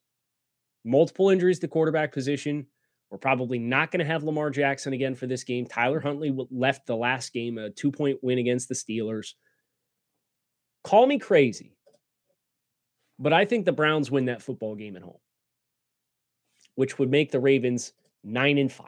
multiple 0.86 1.30
injuries 1.30 1.60
to 1.60 1.68
quarterback 1.68 2.14
position. 2.14 2.66
We're 3.14 3.20
probably 3.20 3.60
not 3.60 3.92
going 3.92 4.00
to 4.00 4.12
have 4.12 4.24
Lamar 4.24 4.50
Jackson 4.50 4.92
again 4.92 5.14
for 5.14 5.28
this 5.28 5.44
game. 5.44 5.68
Tyler 5.68 6.00
Huntley 6.00 6.36
left 6.50 6.88
the 6.88 6.96
last 6.96 7.32
game, 7.32 7.60
a 7.60 7.70
two 7.70 7.92
point 7.92 8.18
win 8.24 8.40
against 8.40 8.70
the 8.70 8.74
Steelers. 8.74 9.34
Call 10.84 11.06
me 11.06 11.20
crazy, 11.20 11.78
but 13.20 13.32
I 13.32 13.46
think 13.46 13.66
the 13.66 13.72
Browns 13.72 14.10
win 14.10 14.26
that 14.26 14.42
football 14.42 14.74
game 14.74 14.96
at 14.96 15.04
home, 15.04 15.20
which 16.74 16.98
would 16.98 17.12
make 17.12 17.30
the 17.30 17.40
Ravens 17.40 17.94
nine 18.24 18.58
and 18.58 18.72
five. 18.72 18.88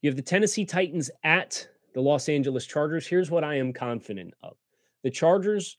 You 0.00 0.08
have 0.08 0.16
the 0.16 0.22
Tennessee 0.22 0.64
Titans 0.64 1.10
at 1.24 1.66
the 1.92 2.00
Los 2.00 2.28
Angeles 2.28 2.66
Chargers. 2.66 3.04
Here's 3.04 3.32
what 3.32 3.42
I 3.42 3.56
am 3.56 3.72
confident 3.72 4.32
of 4.44 4.56
the 5.02 5.10
Chargers, 5.10 5.76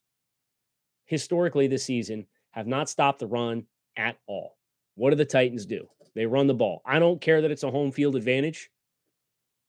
historically 1.06 1.68
this 1.68 1.86
season, 1.86 2.28
have 2.52 2.68
not 2.68 2.90
stopped 2.90 3.20
the 3.20 3.28
run 3.28 3.66
at 3.96 4.18
all. 4.28 4.58
What 4.96 5.12
do 5.12 5.16
the 5.16 5.24
Titans 5.24 5.66
do? 5.66 5.88
They 6.18 6.26
run 6.26 6.48
the 6.48 6.54
ball. 6.54 6.82
I 6.86 7.00
don't 7.00 7.22
care 7.22 7.42
that 7.42 7.52
it's 7.52 7.64
a 7.64 7.72
home 7.72 7.92
field 7.92 8.16
advantage 8.16 8.70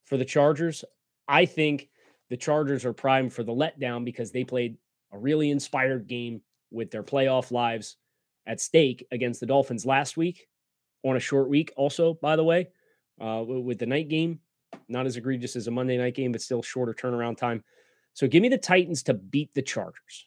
for 0.04 0.16
the 0.16 0.24
Chargers. 0.24 0.84
I 1.28 1.44
think 1.44 1.88
the 2.30 2.36
Chargers 2.36 2.84
are 2.84 2.92
primed 2.92 3.32
for 3.32 3.42
the 3.42 3.52
letdown 3.52 4.04
because 4.04 4.32
they 4.32 4.44
played 4.44 4.76
a 5.12 5.18
really 5.18 5.50
inspired 5.50 6.06
game 6.06 6.40
with 6.70 6.90
their 6.90 7.02
playoff 7.02 7.50
lives 7.52 7.96
at 8.46 8.60
stake 8.60 9.06
against 9.12 9.40
the 9.40 9.46
Dolphins 9.46 9.86
last 9.86 10.16
week 10.16 10.48
on 11.04 11.16
a 11.16 11.20
short 11.20 11.48
week, 11.48 11.70
also, 11.76 12.14
by 12.14 12.34
the 12.34 12.44
way, 12.44 12.68
uh, 13.20 13.44
with 13.46 13.78
the 13.78 13.86
night 13.86 14.08
game 14.08 14.40
not 14.88 15.06
as 15.06 15.16
egregious 15.16 15.56
as 15.56 15.66
a 15.66 15.70
Monday 15.70 15.96
night 15.96 16.14
game, 16.14 16.32
but 16.32 16.42
still 16.42 16.62
shorter 16.62 16.94
turnaround 16.94 17.36
time. 17.36 17.62
So 18.14 18.26
give 18.26 18.42
me 18.42 18.48
the 18.48 18.58
Titans 18.58 19.02
to 19.04 19.14
beat 19.14 19.52
the 19.54 19.62
Chargers. 19.62 20.26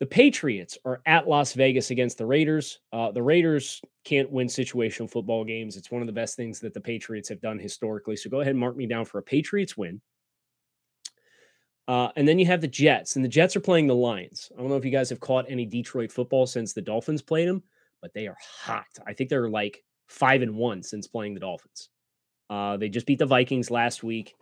The 0.00 0.06
Patriots 0.06 0.78
are 0.84 1.00
at 1.06 1.28
Las 1.28 1.54
Vegas 1.54 1.90
against 1.90 2.18
the 2.18 2.26
Raiders. 2.26 2.78
Uh, 2.92 3.10
the 3.10 3.22
Raiders 3.22 3.82
can't 4.04 4.30
win 4.30 4.46
situational 4.46 5.10
football 5.10 5.44
games. 5.44 5.76
It's 5.76 5.90
one 5.90 6.02
of 6.02 6.06
the 6.06 6.12
best 6.12 6.36
things 6.36 6.60
that 6.60 6.72
the 6.72 6.80
Patriots 6.80 7.28
have 7.28 7.40
done 7.40 7.58
historically. 7.58 8.14
So 8.14 8.30
go 8.30 8.40
ahead 8.40 8.52
and 8.52 8.60
mark 8.60 8.76
me 8.76 8.86
down 8.86 9.04
for 9.04 9.18
a 9.18 9.22
Patriots 9.22 9.76
win. 9.76 10.00
Uh, 11.88 12.10
and 12.16 12.28
then 12.28 12.38
you 12.38 12.46
have 12.46 12.60
the 12.60 12.68
Jets, 12.68 13.16
and 13.16 13.24
the 13.24 13.28
Jets 13.28 13.56
are 13.56 13.60
playing 13.60 13.86
the 13.86 13.94
Lions. 13.94 14.52
I 14.54 14.60
don't 14.60 14.68
know 14.68 14.76
if 14.76 14.84
you 14.84 14.90
guys 14.90 15.08
have 15.08 15.20
caught 15.20 15.46
any 15.48 15.64
Detroit 15.64 16.12
football 16.12 16.46
since 16.46 16.74
the 16.74 16.82
Dolphins 16.82 17.22
played 17.22 17.48
them, 17.48 17.62
but 18.02 18.12
they 18.12 18.28
are 18.28 18.36
hot. 18.40 18.86
I 19.06 19.14
think 19.14 19.30
they're 19.30 19.48
like 19.48 19.82
five 20.06 20.42
and 20.42 20.54
one 20.54 20.82
since 20.82 21.06
playing 21.06 21.34
the 21.34 21.40
Dolphins. 21.40 21.88
Uh, 22.50 22.76
they 22.76 22.88
just 22.88 23.06
beat 23.06 23.18
the 23.18 23.26
Vikings 23.26 23.70
last 23.70 24.04
week. 24.04 24.34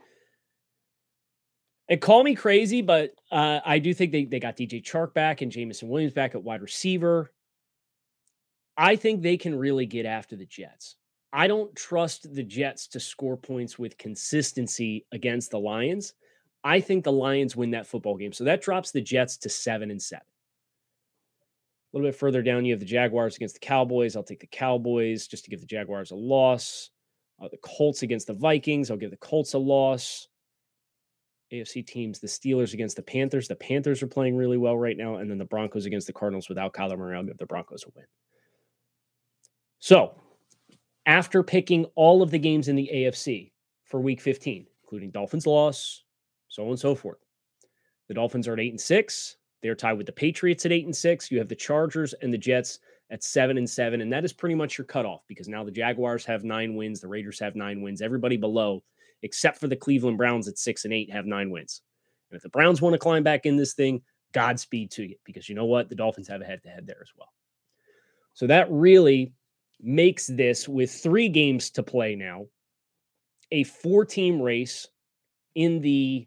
And 1.89 2.01
call 2.01 2.25
me 2.25 2.35
crazy, 2.35 2.83
but 2.83 3.15
uh, 3.31 3.61
I 3.65 3.79
do 3.79 3.95
think 3.95 4.11
they, 4.11 4.25
they 4.25 4.41
got 4.41 4.57
DJ 4.57 4.83
Chark 4.83 5.15
back 5.15 5.41
and 5.41 5.53
Jameson 5.53 5.89
Williams 5.89 6.13
back 6.13 6.35
at 6.35 6.43
wide 6.43 6.63
receiver. 6.63 7.31
I 8.77 8.97
think 8.97 9.23
they 9.23 9.37
can 9.37 9.57
really 9.57 9.87
get 9.87 10.05
after 10.05 10.37
the 10.37 10.47
Jets. 10.47 10.97
I 11.33 11.47
don't 11.47 11.75
trust 11.77 12.35
the 12.35 12.43
Jets 12.43 12.89
to 12.89 13.01
score 13.01 13.37
points 13.37 13.79
with 13.79 13.99
consistency 13.99 15.07
against 15.13 15.51
the 15.51 15.61
Lions. 15.61 16.15
I 16.65 16.81
think 16.81 17.05
the 17.05 17.13
Lions 17.13 17.55
win 17.55 17.71
that 17.71 17.87
football 17.87 18.17
game. 18.17 18.33
So 18.33 18.45
that 18.45 18.63
drops 18.63 18.91
the 18.91 19.01
Jets 19.01 19.37
to 19.39 19.49
seven 19.49 19.91
and 19.91 20.03
seven. 20.03 20.27
A 21.93 21.97
little 21.97 22.09
bit 22.11 22.19
further 22.19 22.43
down, 22.43 22.65
you 22.65 22.73
have 22.73 22.81
the 22.81 22.87
Jaguars 22.87 23.37
against 23.37 23.55
the 23.55 23.67
Cowboys. 23.67 24.17
I'll 24.17 24.25
take 24.25 24.41
the 24.41 24.47
Cowboys 24.49 25.27
just 25.27 25.45
to 25.45 25.51
give 25.51 25.61
the 25.61 25.67
Jaguars 25.67 26.11
a 26.11 26.17
loss. 26.17 26.91
Uh, 27.41 27.49
the 27.49 27.59
Colts 27.59 28.03
against 28.03 28.27
the 28.27 28.35
Vikings. 28.35 28.91
I'll 28.91 28.97
give 28.97 29.11
the 29.11 29.17
Colts 29.19 29.55
a 29.55 29.59
loss. 29.59 30.29
AFC 31.53 31.87
teams, 31.87 32.19
the 32.19 32.27
Steelers 32.27 32.75
against 32.75 32.97
the 32.97 33.03
Panthers. 33.03 33.49
The 33.49 33.57
Panthers 33.57 34.03
are 34.03 34.09
playing 34.09 34.37
really 34.37 34.57
well 34.57 34.77
right 34.77 34.97
now. 34.97 35.17
And 35.17 35.31
then 35.31 35.39
the 35.39 35.45
Broncos 35.45 35.87
against 35.87 36.07
the 36.07 36.13
Cardinals 36.13 36.49
without 36.49 36.73
Kyler 36.73 36.99
Murray. 36.99 37.17
I'll 37.17 37.25
give 37.25 37.39
the 37.39 37.47
Broncos 37.47 37.85
a 37.85 37.91
win. 37.95 38.05
So 39.79 40.21
after 41.07 41.43
picking 41.43 41.85
all 41.95 42.23
of 42.23 42.31
the 42.31 42.39
games 42.39 42.69
in 42.69 42.77
the 42.77 42.91
AFC 42.93 43.53
for 43.85 44.01
week 44.01 44.21
15, 44.21 44.67
including 44.83 45.11
Dolphins 45.11 45.47
loss, 45.47 46.03
so 46.49 46.65
on 46.65 46.71
and 46.71 46.79
so 46.79 46.95
forth. 46.95 47.19
The 48.09 48.15
Dolphins 48.15 48.49
are 48.49 48.55
at 48.55 48.61
eight 48.61 48.73
and 48.73 48.81
six. 48.81 49.37
They're 49.63 49.75
tied 49.75 49.95
with 49.95 50.07
the 50.07 50.13
Patriots 50.13 50.67
at 50.67 50.73
eight 50.73 50.85
and 50.85 50.95
six. 50.95 51.31
You 51.31 51.39
have 51.39 51.49
the 51.49 51.55
Chargers 51.55 52.15
and 52.23 52.33
the 52.33 52.39
Jets 52.39 52.81
at 53.11 53.23
seven 53.23 53.59
and 53.59 53.69
seven. 53.69 54.01
And 54.01 54.13
that 54.13 54.25
is 54.25 54.33
pretty 54.33 54.55
much 54.55 54.79
your 54.79 54.85
cutoff 54.85 55.23
because 55.29 55.49
now 55.49 55.65
the 55.65 55.71
Jaguars 55.71 56.25
have 56.25 56.45
nine 56.45 56.75
wins, 56.75 57.01
the 57.01 57.09
Raiders 57.09 57.39
have 57.41 57.57
nine 57.57 57.83
wins. 57.83 58.03
Everybody 58.03 58.37
below, 58.37 58.83
except 59.23 59.59
for 59.59 59.69
the 59.69 59.77
Cleveland 59.77 60.19
Browns 60.19 60.49
at 60.49 60.59
six 60.59 60.85
and 60.85 60.93
eight, 60.93 61.13
have 61.13 61.27
nine 61.27 61.51
wins. 61.51 61.83
And 62.31 62.37
if 62.37 62.43
the 62.43 62.49
Browns 62.49 62.83
want 62.83 62.95
to 62.95 62.99
climb 62.99 63.23
back 63.23 63.47
in 63.47 63.57
this 63.57 63.75
thing, 63.75 64.03
Godspeed 64.33 64.91
to 64.93 65.05
you 65.05 65.17
because 65.25 65.49
you 65.49 65.55
know 65.55 65.65
what? 65.65 65.89
The 65.89 65.95
Dolphins 65.95 66.29
have 66.29 66.43
a 66.43 66.45
head 66.45 66.63
to 66.65 66.69
head 66.69 66.87
there 66.87 67.01
as 67.01 67.11
well. 67.17 67.33
So 68.35 68.47
that 68.49 68.71
really 68.71 69.33
makes 69.81 70.27
this 70.27 70.69
with 70.69 70.91
three 70.91 71.29
games 71.29 71.71
to 71.71 71.83
play 71.83 72.15
now 72.15 72.47
a 73.53 73.65
four 73.65 74.05
team 74.05 74.41
race 74.41 74.89
in 75.55 75.81
the 75.81 76.27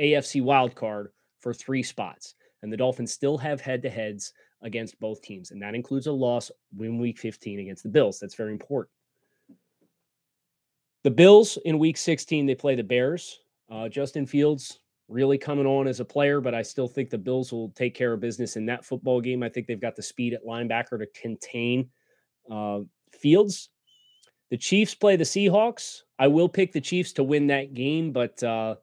AFC 0.00 0.42
wild 0.42 0.74
card 0.74 1.12
for 1.40 1.52
three 1.52 1.82
spots. 1.82 2.34
And 2.62 2.72
the 2.72 2.76
Dolphins 2.76 3.12
still 3.12 3.36
have 3.38 3.60
head 3.60 3.82
to 3.82 3.90
heads 3.90 4.32
against 4.62 4.98
both 4.98 5.20
teams. 5.20 5.50
And 5.50 5.60
that 5.60 5.74
includes 5.74 6.06
a 6.06 6.12
loss 6.12 6.50
win 6.74 6.98
week 6.98 7.18
15 7.18 7.60
against 7.60 7.82
the 7.82 7.90
Bills. 7.90 8.18
That's 8.18 8.34
very 8.34 8.52
important. 8.52 8.90
The 11.04 11.10
Bills 11.10 11.58
in 11.66 11.78
week 11.78 11.98
16, 11.98 12.46
they 12.46 12.54
play 12.54 12.74
the 12.74 12.82
Bears. 12.82 13.40
Uh, 13.70 13.90
Justin 13.90 14.24
Fields 14.24 14.80
really 15.08 15.36
coming 15.36 15.66
on 15.66 15.86
as 15.86 16.00
a 16.00 16.04
player, 16.04 16.40
but 16.40 16.54
I 16.54 16.62
still 16.62 16.88
think 16.88 17.10
the 17.10 17.18
Bills 17.18 17.52
will 17.52 17.68
take 17.76 17.94
care 17.94 18.14
of 18.14 18.20
business 18.20 18.56
in 18.56 18.64
that 18.66 18.86
football 18.86 19.20
game. 19.20 19.42
I 19.42 19.50
think 19.50 19.66
they've 19.66 19.78
got 19.78 19.96
the 19.96 20.02
speed 20.02 20.32
at 20.32 20.46
linebacker 20.46 20.98
to 20.98 21.06
contain 21.14 21.90
uh, 22.50 22.80
Fields. 23.12 23.68
The 24.50 24.56
Chiefs 24.56 24.94
play 24.94 25.16
the 25.16 25.24
Seahawks. 25.24 26.02
I 26.18 26.26
will 26.26 26.48
pick 26.48 26.72
the 26.72 26.80
Chiefs 26.80 27.12
to 27.14 27.22
win 27.22 27.48
that 27.48 27.74
game, 27.74 28.10
but 28.10 28.42
uh, 28.42 28.76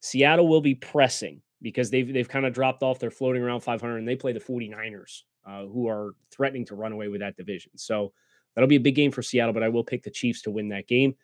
Seattle 0.00 0.48
will 0.48 0.60
be 0.60 0.74
pressing 0.74 1.40
because 1.62 1.88
they've 1.90 2.12
they've 2.12 2.28
kind 2.28 2.44
of 2.44 2.52
dropped 2.52 2.82
off. 2.82 2.98
They're 2.98 3.10
floating 3.10 3.42
around 3.42 3.60
500, 3.60 3.96
and 3.96 4.06
they 4.06 4.16
play 4.16 4.32
the 4.32 4.40
49ers, 4.40 5.22
uh, 5.46 5.64
who 5.66 5.88
are 5.88 6.16
threatening 6.30 6.66
to 6.66 6.74
run 6.74 6.92
away 6.92 7.08
with 7.08 7.20
that 7.20 7.36
division. 7.36 7.72
So 7.76 8.12
that'll 8.54 8.68
be 8.68 8.76
a 8.76 8.80
big 8.80 8.94
game 8.94 9.10
for 9.10 9.22
Seattle, 9.22 9.54
but 9.54 9.62
I 9.62 9.70
will 9.70 9.84
pick 9.84 10.02
the 10.02 10.10
Chiefs 10.10 10.42
to 10.42 10.50
win 10.50 10.68
that 10.68 10.86
game. 10.86 11.14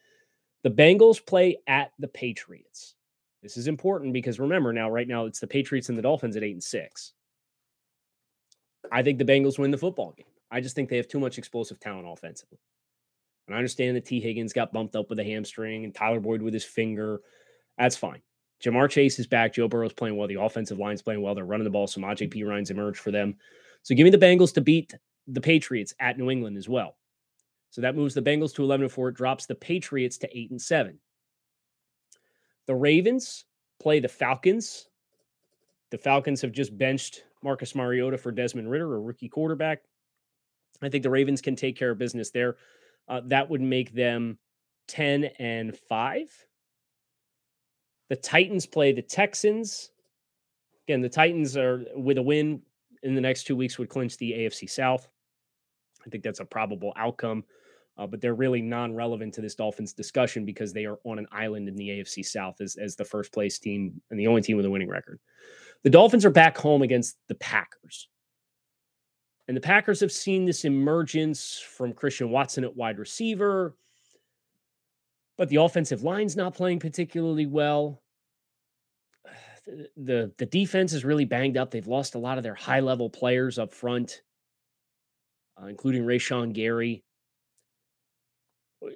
The 0.65 0.71
Bengals 0.71 1.25
play 1.25 1.59
at 1.67 1.93
the 1.99 2.09
Patriots. 2.09 2.95
This 3.43 3.57
is 3.57 3.69
important 3.69 4.13
because 4.13 4.41
remember 4.41 4.73
now, 4.73 4.91
right 4.91 5.07
now, 5.07 5.27
it's 5.27 5.41
the 5.41 5.47
Patriots 5.47 5.89
and 5.89 5.97
the 5.97 6.03
Dolphins 6.03 6.37
at 6.37 6.43
eight 6.43 6.53
and 6.53 6.63
six. 6.63 7.13
I 8.91 9.03
think 9.03 9.19
the 9.19 9.25
Bengals 9.25 9.59
win 9.59 9.71
the 9.71 9.79
football 9.79 10.15
game. 10.17 10.27
I 10.51 10.61
just 10.61 10.75
think 10.75 10.89
they 10.89 10.97
have 10.97 11.09
too 11.09 11.21
much 11.21 11.39
explosive 11.39 11.79
talent 11.79 12.07
offensively. 12.09 12.59
And 13.47 13.55
I 13.55 13.59
understand 13.59 13.97
that 13.97 14.05
Tee 14.05 14.21
Higgins 14.21 14.53
got 14.53 14.73
bumped 14.73 14.97
up 14.97 15.09
with 15.09 15.19
a 15.19 15.25
hamstring 15.25 15.85
and 15.85 15.95
Tyler 15.95 16.21
Boyd 16.21 16.43
with 16.43 16.55
his 16.55 16.65
finger. 16.65 17.21
That's 17.79 17.97
fine. 17.97 18.21
Ja'Marr 18.65 18.91
Chase 18.91 19.19
is 19.19 19.27
back. 19.27 19.55
Joe 19.55 19.69
Burrow's 19.69 19.93
playing 19.93 20.17
well. 20.17 20.29
The 20.29 20.41
offensive 20.41 20.79
line's 20.79 21.03
playing 21.03 21.23
well. 21.23 21.35
They're 21.35 21.45
running 21.45 21.65
the 21.65 21.71
ball. 21.71 21.87
So 21.87 22.01
Samaje 22.01 22.31
Perine's 22.31 22.71
emerged 22.71 22.99
for 22.99 23.11
them. 23.11 23.37
So 23.83 23.95
give 23.95 24.05
me 24.05 24.11
the 24.11 24.19
Bengals 24.19 24.53
to 24.55 24.61
beat 24.61 24.95
the 25.29 25.41
Patriots 25.41 25.95
at 26.01 26.19
New 26.19 26.31
England 26.31 26.57
as 26.57 26.69
well. 26.69 26.97
So 27.71 27.81
that 27.83 27.97
moves 27.97 28.15
the 28.15 28.23
Bengals 28.23 28.55
to 28.55 28.63
11 28.63 28.85
and 28.85 28.93
4. 28.93 29.09
It 29.09 29.15
drops 29.15 29.47
the 29.47 29.55
Patriots 29.55 30.19
to 30.19 30.39
8 30.39 30.51
and 30.51 30.61
7. 30.61 30.99
The 32.67 32.75
Ravens 32.75 33.45
play 33.81 34.01
the 34.01 34.09
Falcons. 34.09 34.89
The 35.91 35.99
Falcons 35.99 36.43
have 36.43 36.53
just 36.53 36.77
benched 36.77 37.25
Marcus 37.43 37.75
Mariota 37.75 38.19
for 38.19 38.33
Desmond 38.33 38.71
Ridder, 38.71 38.97
a 38.97 39.01
rookie 39.01 39.29
quarterback. 39.29 39.83
I 40.83 40.89
think 40.89 41.03
the 41.03 41.11
Ravens 41.11 41.41
can 41.41 41.57
take 41.57 41.77
care 41.77 41.91
of 41.91 41.99
business 41.99 42.31
there. 42.31 42.57
Uh, 43.09 43.23
that 43.27 43.49
would 43.49 43.61
make 43.61 43.93
them 43.93 44.39
10 44.89 45.25
and 45.39 45.77
5. 45.77 46.47
The 48.09 48.17
Titans 48.17 48.67
play 48.67 48.93
the 48.93 49.03
Texans. 49.03 49.91
Again, 50.87 51.01
the 51.01 51.09
Titans 51.09 51.57
are 51.57 51.85
with 51.95 52.19
a 52.19 52.23
win 52.23 52.63
in 53.03 53.15
the 53.15 53.21
next 53.21 53.45
two 53.45 53.57
weeks 53.57 53.79
would 53.79 53.89
clinch 53.89 54.17
the 54.17 54.33
AFC 54.33 54.69
South. 54.69 55.09
I 56.07 56.11
think 56.11 56.25
that's 56.25 56.41
a 56.41 56.45
probable 56.45 56.93
outcome, 56.97 57.45
uh, 57.99 58.07
but 58.07 58.21
they're 58.21 58.35
really 58.35 58.63
non-relevant 58.63 59.35
to 59.35 59.41
this 59.41 59.57
Dolphins 59.57 59.93
discussion 59.93 60.45
because 60.45 60.73
they 60.73 60.87
are 60.87 60.99
on 61.05 61.19
an 61.19 61.27
island 61.33 61.69
in 61.69 61.75
the 61.75 61.89
AFC 61.89 62.25
South 62.25 62.61
as, 62.61 62.77
as 62.77 62.95
the 62.95 63.05
first 63.05 63.33
place 63.33 63.59
team 63.59 64.01
and 64.11 64.19
the 64.19 64.29
only 64.29 64.41
team 64.41 64.57
with 64.57 64.67
a 64.67 64.71
winning 64.71 64.89
record. 64.89 65.19
The 65.83 65.91
Dolphins 65.91 66.25
are 66.25 66.31
back 66.31 66.57
home 66.57 66.83
against 66.83 67.17
the 67.29 67.35
Packers. 67.35 68.09
And 69.49 69.57
the 69.57 69.63
Packers 69.63 70.01
have 70.01 70.13
seen 70.13 70.45
this 70.45 70.65
emergence 70.65 71.59
from 71.59 71.93
Christian 71.93 72.31
Watson 72.31 72.65
at 72.65 72.77
wide 72.77 72.99
receiver, 72.99 73.75
but 75.37 75.49
the 75.49 75.57
offensive 75.57 76.03
line's 76.03 76.37
not 76.37 76.55
playing 76.55 76.79
particularly 76.79 77.47
well. 77.47 78.03
The, 79.99 80.33
the 80.39 80.47
defense 80.47 80.95
is 80.95 81.05
really 81.05 81.27
banged 81.27 81.59
up. 81.59 81.71
They've 81.71 81.87
lost 81.87 82.15
a 82.15 82.19
lot 82.19 82.39
of 82.39 82.43
their 82.43 82.55
high 82.55 82.81
level 82.81 83.11
players 83.11 83.59
up 83.59 83.75
front, 83.75 84.23
uh, 85.63 85.67
including 85.67 86.05
Rashan 86.05 86.55
Gary. 86.55 87.05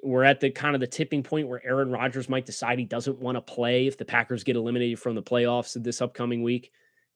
We're 0.03 0.25
at 0.25 0.41
the 0.41 0.51
kind 0.51 0.75
of 0.75 0.81
the 0.81 0.87
tipping 0.87 1.23
point 1.23 1.49
where 1.49 1.65
Aaron 1.65 1.91
Rodgers 1.91 2.29
might 2.29 2.47
decide 2.47 2.79
he 2.79 2.85
doesn't 2.85 3.19
want 3.19 3.37
to 3.37 3.43
play 3.43 3.87
if 3.87 3.97
the 3.99 4.05
Packers 4.05 4.45
get 4.45 4.57
eliminated 4.57 4.99
from 4.99 5.15
the 5.15 5.23
playoffs 5.23 5.81
this 5.83 6.01
upcoming 6.01 6.43
week. 6.43 6.71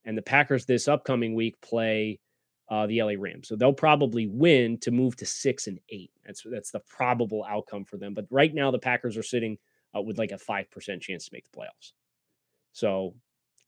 And 0.05 0.17
the 0.17 0.23
Packers 0.23 0.65
this 0.65 0.89
upcoming 0.89 1.35
week 1.35 1.61
play 1.61 2.21
uh, 2.69 2.87
the 2.87 3.03
LA 3.03 3.13
Rams. 3.19 3.49
So 3.49 3.57
they'll 3.57 3.73
probably 3.73 4.27
win 4.27 4.79
to 4.79 4.91
move 4.91 5.17
to 5.17 5.27
six 5.27 5.67
and 5.67 5.79
eight. 5.91 6.11
That's 6.25 6.43
that's 6.51 6.71
the 6.71 6.81
probable 6.81 7.45
outcome 7.49 7.85
for 7.85 7.97
them. 7.97 8.15
But 8.15 8.27
right 8.31 8.53
now, 8.53 8.71
the 8.71 8.79
Packers 8.79 9.17
are 9.17 9.23
sitting 9.23 9.59
uh, 9.97 10.01
with 10.01 10.19
like 10.19 10.33
a 10.33 10.39
five 10.39 10.71
percent 10.71 11.03
chance 11.03 11.27
to 11.27 11.31
make 11.33 11.45
the 11.45 11.57
playoffs. 11.57 11.93
So 12.73 13.15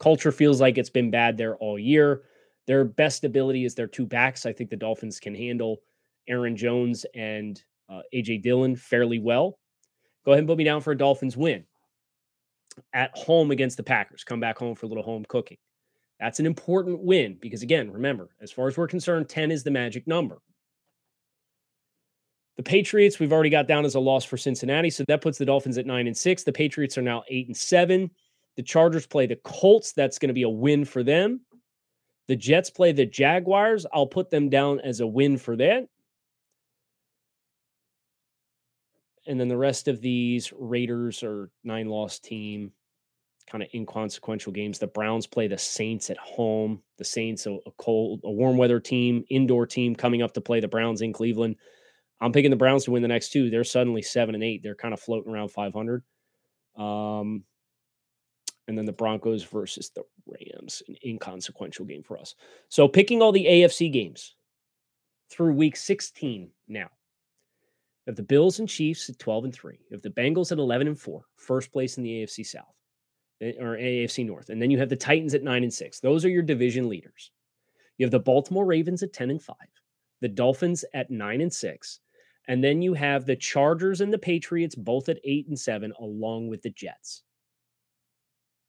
culture 0.00 0.32
feels 0.32 0.60
like 0.60 0.78
it's 0.78 0.90
been 0.90 1.10
bad 1.10 1.36
there 1.36 1.56
all 1.56 1.78
year. 1.78 2.22
Their 2.66 2.84
best 2.84 3.24
ability 3.24 3.64
is 3.64 3.74
their 3.74 3.86
two 3.86 4.06
backs. 4.06 4.46
I 4.46 4.52
think 4.52 4.70
the 4.70 4.76
Dolphins 4.76 5.20
can 5.20 5.34
handle 5.34 5.78
Aaron 6.28 6.56
Jones 6.56 7.06
and 7.14 7.62
uh, 7.88 8.00
AJ 8.14 8.42
Dillon 8.42 8.76
fairly 8.76 9.18
well. 9.18 9.58
Go 10.24 10.32
ahead 10.32 10.40
and 10.40 10.48
put 10.48 10.58
me 10.58 10.64
down 10.64 10.80
for 10.80 10.92
a 10.92 10.96
Dolphins 10.96 11.36
win 11.36 11.64
at 12.92 13.16
home 13.16 13.50
against 13.50 13.76
the 13.76 13.82
Packers. 13.82 14.24
Come 14.24 14.40
back 14.40 14.58
home 14.58 14.74
for 14.74 14.86
a 14.86 14.88
little 14.88 15.04
home 15.04 15.24
cooking. 15.28 15.58
That's 16.20 16.40
an 16.40 16.46
important 16.46 17.00
win 17.00 17.38
because, 17.40 17.62
again, 17.62 17.90
remember, 17.90 18.30
as 18.40 18.50
far 18.50 18.66
as 18.66 18.76
we're 18.76 18.88
concerned, 18.88 19.28
10 19.28 19.50
is 19.50 19.62
the 19.62 19.70
magic 19.70 20.06
number. 20.06 20.38
The 22.56 22.62
Patriots, 22.64 23.20
we've 23.20 23.32
already 23.32 23.50
got 23.50 23.68
down 23.68 23.84
as 23.84 23.94
a 23.94 24.00
loss 24.00 24.24
for 24.24 24.36
Cincinnati, 24.36 24.90
so 24.90 25.04
that 25.06 25.22
puts 25.22 25.38
the 25.38 25.46
Dolphins 25.46 25.78
at 25.78 25.86
nine 25.86 26.08
and 26.08 26.16
six. 26.16 26.42
The 26.42 26.52
Patriots 26.52 26.98
are 26.98 27.02
now 27.02 27.22
eight 27.28 27.46
and 27.46 27.56
seven. 27.56 28.10
The 28.56 28.64
Chargers 28.64 29.06
play 29.06 29.26
the 29.26 29.38
Colts. 29.44 29.92
That's 29.92 30.18
going 30.18 30.28
to 30.28 30.34
be 30.34 30.42
a 30.42 30.48
win 30.48 30.84
for 30.84 31.04
them. 31.04 31.42
The 32.26 32.34
Jets 32.34 32.68
play 32.68 32.90
the 32.90 33.06
Jaguars. 33.06 33.86
I'll 33.92 34.08
put 34.08 34.30
them 34.30 34.48
down 34.48 34.80
as 34.80 34.98
a 34.98 35.06
win 35.06 35.38
for 35.38 35.54
that. 35.56 35.86
And 39.26 39.38
then 39.38 39.48
the 39.48 39.56
rest 39.56 39.88
of 39.88 40.00
these 40.00 40.52
Raiders 40.56 41.22
are 41.22 41.50
nine 41.64 41.88
loss 41.88 42.18
team. 42.18 42.72
kind 43.50 43.62
of 43.62 43.70
inconsequential 43.74 44.52
games. 44.52 44.78
The 44.78 44.86
Browns 44.86 45.26
play 45.26 45.48
the 45.48 45.58
Saints 45.58 46.10
at 46.10 46.18
home. 46.18 46.82
The 46.98 47.04
Saints, 47.04 47.46
a, 47.46 47.52
a 47.52 47.70
cold, 47.78 48.20
a 48.24 48.30
warm 48.30 48.56
weather 48.58 48.80
team, 48.80 49.24
indoor 49.30 49.66
team 49.66 49.94
coming 49.96 50.22
up 50.22 50.32
to 50.34 50.40
play 50.40 50.60
the 50.60 50.68
Browns 50.68 51.00
in 51.00 51.12
Cleveland. 51.12 51.56
I'm 52.20 52.32
picking 52.32 52.50
the 52.50 52.56
Browns 52.56 52.84
to 52.84 52.90
win 52.90 53.02
the 53.02 53.08
next 53.08 53.30
two. 53.30 53.48
They're 53.48 53.64
suddenly 53.64 54.02
seven 54.02 54.34
and 54.34 54.44
eight. 54.44 54.62
They're 54.62 54.74
kind 54.74 54.92
of 54.92 55.00
floating 55.00 55.32
around 55.32 55.48
500. 55.50 56.02
Um, 56.76 57.44
and 58.66 58.76
then 58.76 58.84
the 58.84 58.92
Broncos 58.92 59.44
versus 59.44 59.90
the 59.94 60.02
Rams, 60.26 60.82
an 60.88 60.96
inconsequential 61.04 61.86
game 61.86 62.02
for 62.02 62.18
us. 62.18 62.34
So 62.68 62.86
picking 62.86 63.22
all 63.22 63.32
the 63.32 63.46
AFC 63.46 63.90
games 63.92 64.34
through 65.30 65.54
week 65.54 65.76
16 65.76 66.50
now. 66.68 66.88
If 68.08 68.16
the 68.16 68.22
Bills 68.22 68.58
and 68.58 68.66
Chiefs 68.66 69.10
at 69.10 69.18
12 69.18 69.44
and 69.44 69.54
3, 69.54 69.78
if 69.90 70.00
the 70.00 70.08
Bengals 70.08 70.50
at 70.50 70.56
11 70.56 70.88
and 70.88 70.98
4, 70.98 71.26
first 71.36 71.70
place 71.70 71.98
in 71.98 72.02
the 72.02 72.22
AFC 72.22 72.44
South 72.44 72.74
eh, 73.42 73.52
or 73.60 73.76
AFC 73.76 74.24
North, 74.24 74.48
and 74.48 74.60
then 74.60 74.70
you 74.70 74.78
have 74.78 74.88
the 74.88 74.96
Titans 74.96 75.34
at 75.34 75.42
9 75.42 75.62
and 75.62 75.72
6. 75.72 76.00
Those 76.00 76.24
are 76.24 76.30
your 76.30 76.42
division 76.42 76.88
leaders. 76.88 77.30
You 77.98 78.06
have 78.06 78.10
the 78.10 78.18
Baltimore 78.18 78.64
Ravens 78.64 79.02
at 79.02 79.12
10 79.12 79.28
and 79.30 79.42
5, 79.42 79.56
the 80.22 80.28
Dolphins 80.28 80.86
at 80.94 81.10
9 81.10 81.42
and 81.42 81.52
6, 81.52 82.00
and 82.48 82.64
then 82.64 82.80
you 82.80 82.94
have 82.94 83.26
the 83.26 83.36
Chargers 83.36 84.00
and 84.00 84.10
the 84.10 84.18
Patriots 84.18 84.74
both 84.74 85.10
at 85.10 85.20
8 85.22 85.48
and 85.48 85.60
7 85.60 85.92
along 86.00 86.48
with 86.48 86.62
the 86.62 86.70
Jets. 86.70 87.24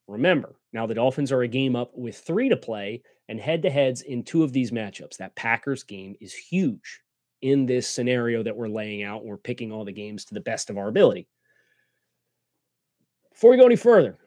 Remember, 0.06 0.56
now 0.74 0.86
the 0.86 0.92
Dolphins 0.92 1.32
are 1.32 1.42
a 1.42 1.48
game 1.48 1.76
up 1.76 1.92
with 1.94 2.18
3 2.18 2.50
to 2.50 2.58
play 2.58 3.02
and 3.30 3.40
head 3.40 3.62
to 3.62 3.70
heads 3.70 4.02
in 4.02 4.22
two 4.22 4.42
of 4.42 4.52
these 4.52 4.70
matchups. 4.70 5.16
That 5.16 5.34
Packers 5.34 5.82
game 5.82 6.14
is 6.20 6.34
huge 6.34 7.00
in 7.42 7.66
this 7.66 7.88
scenario 7.88 8.42
that 8.42 8.56
we're 8.56 8.68
laying 8.68 9.02
out. 9.02 9.24
We're 9.24 9.36
picking 9.36 9.72
all 9.72 9.84
the 9.84 9.92
games 9.92 10.24
to 10.26 10.34
the 10.34 10.40
best 10.40 10.70
of 10.70 10.78
our 10.78 10.88
ability. 10.88 11.28
Before 13.32 13.50
we 13.50 13.56
go 13.56 13.66
any 13.66 13.76
further, 13.76 14.18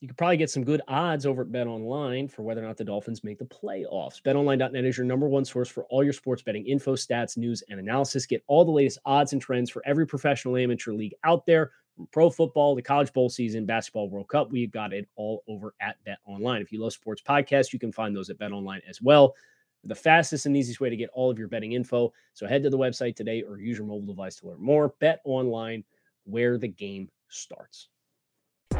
you 0.00 0.06
could 0.06 0.16
probably 0.16 0.36
get 0.36 0.50
some 0.50 0.62
good 0.62 0.80
odds 0.86 1.26
over 1.26 1.42
at 1.42 1.50
Bet 1.50 1.66
Online 1.66 2.28
for 2.28 2.42
whether 2.42 2.62
or 2.62 2.66
not 2.66 2.76
the 2.76 2.84
Dolphins 2.84 3.24
make 3.24 3.38
the 3.38 3.44
playoffs. 3.46 4.22
BetOnline.net 4.22 4.84
is 4.84 4.96
your 4.96 5.06
number 5.06 5.28
one 5.28 5.44
source 5.44 5.68
for 5.68 5.84
all 5.84 6.04
your 6.04 6.12
sports 6.12 6.42
betting 6.42 6.64
info, 6.66 6.94
stats, 6.94 7.36
news, 7.36 7.64
and 7.68 7.80
analysis. 7.80 8.26
Get 8.26 8.44
all 8.46 8.64
the 8.64 8.70
latest 8.70 8.98
odds 9.04 9.32
and 9.32 9.42
trends 9.42 9.70
for 9.70 9.82
every 9.84 10.06
professional 10.06 10.56
amateur 10.56 10.92
league 10.92 11.14
out 11.24 11.46
there, 11.46 11.72
from 11.96 12.06
pro 12.12 12.30
football, 12.30 12.76
the 12.76 12.82
college 12.82 13.12
bowl 13.12 13.28
season, 13.28 13.66
basketball 13.66 14.08
World 14.08 14.28
Cup. 14.28 14.52
We've 14.52 14.70
got 14.70 14.92
it 14.92 15.08
all 15.16 15.42
over 15.48 15.74
at 15.80 15.96
Bet 16.04 16.18
Online. 16.26 16.62
If 16.62 16.70
you 16.70 16.80
love 16.80 16.92
sports 16.92 17.20
podcasts, 17.20 17.72
you 17.72 17.80
can 17.80 17.90
find 17.90 18.14
those 18.14 18.30
at 18.30 18.38
Bet 18.38 18.52
Online 18.52 18.80
as 18.88 19.02
well. 19.02 19.34
The 19.84 19.94
fastest 19.94 20.46
and 20.46 20.56
easiest 20.56 20.80
way 20.80 20.90
to 20.90 20.96
get 20.96 21.10
all 21.14 21.30
of 21.30 21.38
your 21.38 21.48
betting 21.48 21.72
info. 21.72 22.12
So 22.34 22.46
head 22.46 22.62
to 22.64 22.70
the 22.70 22.78
website 22.78 23.16
today 23.16 23.42
or 23.42 23.58
use 23.58 23.78
your 23.78 23.86
mobile 23.86 24.12
device 24.12 24.36
to 24.36 24.48
learn 24.48 24.62
more. 24.62 24.94
Bet 25.00 25.20
Online, 25.24 25.84
where 26.24 26.58
the 26.58 26.68
game 26.68 27.08
starts. 27.28 27.88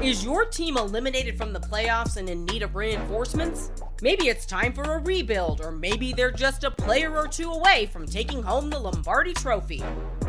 Is 0.03 0.25
your 0.25 0.45
team 0.45 0.77
eliminated 0.77 1.37
from 1.37 1.53
the 1.53 1.59
playoffs 1.59 2.19
and 2.19 2.29
in 2.29 2.45
need 2.45 2.63
of 2.63 2.77
reinforcements? 2.77 3.73
Maybe 4.01 4.29
it's 4.29 4.47
time 4.47 4.73
for 4.73 4.83
a 4.85 4.99
rebuild, 4.99 5.61
or 5.61 5.73
maybe 5.73 6.13
they're 6.13 6.31
just 6.31 6.63
a 6.63 6.71
player 6.71 7.17
or 7.17 7.27
two 7.27 7.51
away 7.51 7.87
from 7.87 8.07
taking 8.07 8.41
home 8.41 8.71
the 8.71 8.79
Lombardi 8.79 9.33
Trophy. 9.33 9.83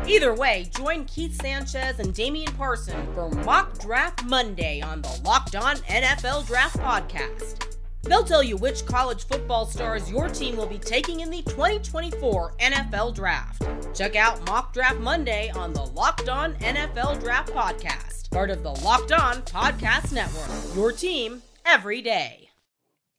Either 0.08 0.34
way, 0.34 0.68
join 0.76 1.04
Keith 1.04 1.40
Sanchez 1.40 2.00
and 2.00 2.12
Damian 2.12 2.52
Parson 2.54 3.06
for 3.14 3.30
Mock 3.30 3.78
Draft 3.78 4.24
Monday 4.24 4.80
on 4.80 5.02
the 5.02 5.20
Locked 5.24 5.54
On 5.54 5.76
NFL 5.76 6.48
Draft 6.48 6.78
Podcast. 6.78 7.79
They'll 8.02 8.24
tell 8.24 8.42
you 8.42 8.56
which 8.56 8.86
college 8.86 9.26
football 9.26 9.66
stars 9.66 10.10
your 10.10 10.28
team 10.28 10.56
will 10.56 10.66
be 10.66 10.78
taking 10.78 11.20
in 11.20 11.30
the 11.30 11.42
2024 11.42 12.54
NFL 12.58 13.14
Draft. 13.14 13.62
Check 13.94 14.16
out 14.16 14.44
Mock 14.46 14.72
Draft 14.72 14.98
Monday 15.00 15.50
on 15.50 15.72
the 15.72 15.84
Locked 15.84 16.28
On 16.28 16.54
NFL 16.54 17.20
Draft 17.20 17.52
Podcast, 17.52 18.30
part 18.30 18.50
of 18.50 18.62
the 18.62 18.70
Locked 18.70 19.12
On 19.12 19.36
Podcast 19.42 20.12
Network. 20.12 20.76
Your 20.76 20.92
team 20.92 21.42
every 21.66 22.00
day. 22.00 22.48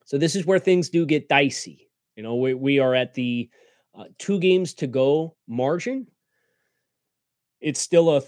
So 0.05 0.17
this 0.17 0.35
is 0.35 0.45
where 0.45 0.59
things 0.59 0.89
do 0.89 1.05
get 1.05 1.29
dicey. 1.29 1.89
You 2.15 2.23
know, 2.23 2.35
we, 2.35 2.53
we 2.53 2.79
are 2.79 2.95
at 2.95 3.13
the 3.13 3.49
uh, 3.95 4.05
two 4.17 4.39
games 4.39 4.73
to 4.75 4.87
go 4.87 5.35
margin. 5.47 6.07
It's 7.59 7.79
still 7.79 8.09
a 8.09 8.23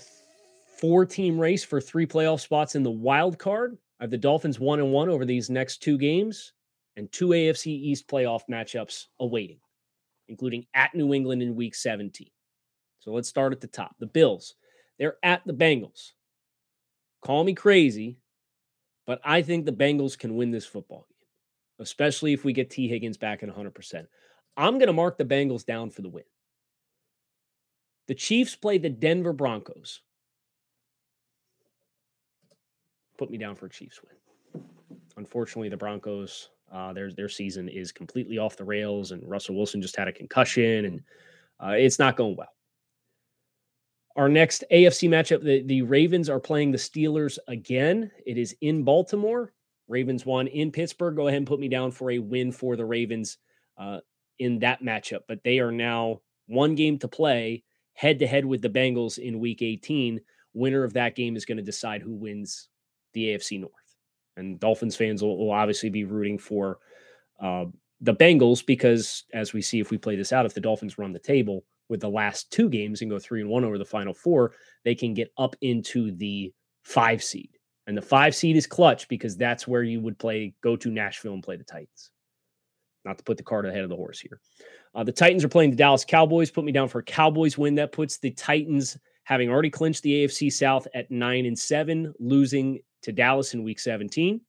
four 0.80 1.06
team 1.06 1.39
race 1.39 1.63
for 1.63 1.82
three 1.82 2.06
playoff 2.06 2.42
spots 2.42 2.76
in 2.76 2.84
the 2.84 2.92
wild 2.92 3.39
card. 3.39 3.78
I 3.99 4.03
have 4.03 4.12
the 4.12 4.17
Dolphins 4.17 4.60
one 4.60 4.79
and 4.79 4.91
one 4.91 5.10
over 5.10 5.25
these 5.25 5.49
next 5.49 5.82
two 5.82 5.97
games 5.97 6.53
and 6.95 7.12
two 7.12 7.29
AFC 7.29 7.67
East 7.67 8.08
playoff 8.08 8.41
matchups 8.49 9.06
awaiting, 9.19 9.60
including 10.27 10.65
at 10.73 10.93
New 10.93 11.13
England 11.13 11.41
in 11.41 11.56
week 11.56 11.75
17. 11.75 12.27
So 12.99 13.12
let's 13.12 13.29
start 13.29 13.53
at 13.53 13.62
the 13.62 13.67
top. 13.67 13.95
The 13.99 14.06
Bills, 14.06 14.56
they're 14.97 15.17
at 15.23 15.41
the 15.45 15.53
Bengals. 15.53 16.12
Call 17.21 17.43
me 17.43 17.53
crazy, 17.53 18.17
but 19.06 19.19
I 19.23 19.41
think 19.41 19.65
the 19.65 19.71
Bengals 19.71 20.17
can 20.17 20.36
win 20.36 20.51
this 20.51 20.65
football 20.65 21.06
game, 21.10 21.27
especially 21.79 22.34
if 22.34 22.43
we 22.43 22.53
get 22.53 22.69
Tee 22.69 22.88
Higgins 22.88 23.17
back 23.17 23.43
at 23.43 23.49
100%. 23.49 24.06
I'm 24.56 24.77
going 24.77 24.88
to 24.88 24.93
mark 24.93 25.17
the 25.17 25.25
Bengals 25.25 25.65
down 25.65 25.89
for 25.89 26.01
the 26.01 26.10
win. 26.10 26.25
The 28.08 28.15
Chiefs 28.15 28.56
play 28.56 28.77
the 28.77 28.89
Denver 28.89 29.34
Broncos 29.34 30.01
put 33.17 33.30
me 33.30 33.38
down 33.38 33.56
for 33.56 33.67
a 33.67 33.69
Chiefs 33.69 33.99
win. 34.04 34.63
Unfortunately, 35.17 35.69
the 35.69 35.78
Broncos, 35.78 36.49
uh, 36.71 36.93
their 36.93 37.12
their 37.12 37.30
season 37.30 37.69
is 37.69 37.91
completely 37.91 38.38
off 38.38 38.58
the 38.58 38.63
rails, 38.63 39.12
and 39.12 39.28
Russell 39.30 39.56
Wilson 39.56 39.82
just 39.82 39.95
had 39.95 40.08
a 40.08 40.12
concussion, 40.12 40.86
and 40.86 41.02
uh, 41.63 41.76
it's 41.78 41.99
not 41.99 42.15
going 42.15 42.36
well. 42.36 42.49
Our 44.15 44.30
next 44.30 44.63
AFC 44.71 45.10
matchup, 45.10 45.43
the, 45.43 45.63
the 45.63 45.82
Ravens 45.82 46.30
are 46.30 46.39
playing 46.39 46.71
the 46.71 46.78
Steelers 46.78 47.39
again. 47.47 48.12
It 48.26 48.38
is 48.38 48.56
in 48.62 48.84
Baltimore. 48.84 49.54
Ravens 49.88 50.26
won 50.26 50.47
in 50.47 50.71
Pittsburgh. 50.71 51.15
Go 51.15 51.28
ahead 51.28 51.38
and 51.38 51.47
put 51.47 51.60
me 51.60 51.67
down 51.67 51.91
for 51.91 52.12
a 52.12 52.19
win 52.19 52.52
for 52.52 52.76
the 52.76 52.86
Ravens 52.86 53.38
uh, 53.78 53.99
in 54.38 54.60
that 54.60 54.84
matchup. 54.84 55.21
But 55.28 55.43
they 55.43 55.60
are 55.60 55.71
now 55.71 56.21
one 56.47 56.76
game 56.76 56.99
to 56.99 57.08
play 57.08 57.63
head 57.93 58.19
to 58.19 58.28
head 58.28 58.45
with 58.45 58.62
the 58.62 58.69
Bengals 58.69 59.17
in 59.17 59.39
week 59.39 59.62
18. 59.62 60.21
Winner 60.54 60.84
of 60.84 60.93
that 60.93 61.15
game 61.15 61.36
is 61.36 61.45
going 61.45 61.58
to 61.58 61.63
decide 61.63 62.02
who 62.02 62.13
wins 62.13 62.69
the 63.13 63.30
AFC 63.30 63.60
North. 63.60 63.71
And 64.36 64.60
Dolphins 64.60 64.95
fans 64.95 65.21
will, 65.21 65.38
will 65.38 65.52
obviously 65.52 65.89
be 65.89 66.06
rooting 66.06 66.38
for 66.38 66.80
uh, 67.41 67.65
the 68.02 68.15
Bengals 68.15 68.65
because, 68.65 69.23
as 69.34 69.54
we 69.54 69.62
see, 69.62 69.80
if 69.80 69.91
we 69.91 69.97
play 69.97 70.15
this 70.15 70.34
out, 70.34 70.45
if 70.45 70.54
the 70.54 70.62
Dolphins 70.62 70.97
run 70.97 71.13
the 71.13 71.19
table 71.19 71.63
with 71.89 72.02
the 72.02 72.10
last 72.10 72.52
two 72.52 72.69
games 72.69 73.02
and 73.02 73.12
go 73.12 73.19
three 73.19 73.41
and 73.41 73.49
one 73.49 73.63
over 73.63 73.78
the 73.78 73.86
final 73.86 74.13
four, 74.13 74.54
they 74.84 74.95
can 74.95 75.13
get 75.13 75.32
up 75.38 75.56
into 75.62 76.12
the 76.12 76.52
five 76.84 77.23
seed. 77.23 77.49
And 77.86 77.97
the 77.97 78.02
five 78.02 78.34
seed 78.34 78.56
is 78.56 78.65
clutch 78.65 79.08
because 79.08 79.38
that's 79.38 79.67
where 79.67 79.84
you 79.84 80.02
would 80.02 80.17
play, 80.17 80.54
go 80.63 80.76
to 80.76 80.89
Nashville 80.89 81.34
and 81.34 81.43
play 81.43 81.58
the 81.58 81.63
Titans. 81.63 82.12
Not 83.06 83.17
to 83.17 83.23
put 83.23 83.38
the 83.38 83.43
cart 83.43 83.65
ahead 83.65 83.84
of 83.84 83.89
the 83.89 83.95
horse 83.95 84.19
here. 84.19 84.39
Uh, 84.95 85.04
the 85.04 85.12
Titans 85.12 85.43
are 85.43 85.49
playing 85.49 85.71
the 85.71 85.76
Dallas 85.76 86.06
Cowboys. 86.06 86.52
Put 86.52 86.63
me 86.63 86.71
down 86.71 86.88
for 86.88 86.99
a 86.99 87.04
Cowboys 87.04 87.58
win. 87.58 87.76
That 87.76 87.91
puts 87.91 88.17
the 88.17 88.32
Titans 88.32 88.97
having 89.23 89.49
already 89.49 89.69
clinched 89.69 90.04
the 90.04 90.23
AFC 90.26 90.52
South 90.52 90.88
at 90.93 91.10
nine 91.10 91.45
and 91.45 91.58
seven, 91.58 92.13
losing 92.19 92.80
to 93.04 93.12
Dallas 93.12 93.54
in 93.54 93.63
week 93.63 93.80
17. 93.80 94.42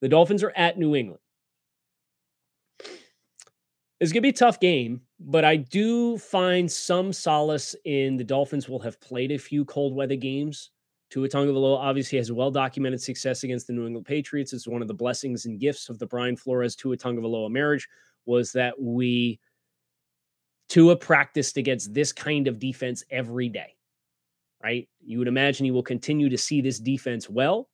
The 0.00 0.08
Dolphins 0.08 0.42
are 0.42 0.52
at 0.56 0.78
New 0.78 0.94
England. 0.94 1.20
It's 4.00 4.12
going 4.12 4.22
to 4.22 4.26
be 4.26 4.30
a 4.30 4.32
tough 4.32 4.60
game, 4.60 5.02
but 5.18 5.44
I 5.44 5.56
do 5.56 6.16
find 6.16 6.70
some 6.70 7.12
solace 7.12 7.76
in 7.84 8.16
the 8.16 8.24
Dolphins 8.24 8.66
will 8.66 8.78
have 8.78 8.98
played 9.00 9.30
a 9.30 9.38
few 9.38 9.66
cold 9.66 9.94
weather 9.94 10.16
games. 10.16 10.70
Tua 11.10 11.28
Tagovailoa 11.28 11.76
obviously 11.76 12.16
has 12.16 12.32
well 12.32 12.50
documented 12.50 13.02
success 13.02 13.42
against 13.42 13.66
the 13.66 13.74
New 13.74 13.84
England 13.86 14.06
Patriots. 14.06 14.54
It's 14.54 14.66
one 14.66 14.80
of 14.80 14.88
the 14.88 14.94
blessings 14.94 15.44
and 15.44 15.60
gifts 15.60 15.90
of 15.90 15.98
the 15.98 16.06
Brian 16.06 16.36
Flores 16.36 16.76
Tua 16.76 16.96
Tagovailoa 16.96 17.50
marriage 17.50 17.86
was 18.24 18.52
that 18.52 18.80
we 18.80 19.38
Tua 20.68 20.96
practiced 20.96 21.56
against 21.56 21.92
this 21.92 22.12
kind 22.12 22.46
of 22.46 22.58
defense 22.58 23.02
every 23.10 23.48
day 23.48 23.74
right? 24.62 24.88
You 25.00 25.18
would 25.18 25.28
imagine 25.28 25.66
you 25.66 25.74
will 25.74 25.82
continue 25.82 26.28
to 26.28 26.38
see 26.38 26.60
this 26.60 26.78
defense 26.78 27.28
well. 27.28 27.68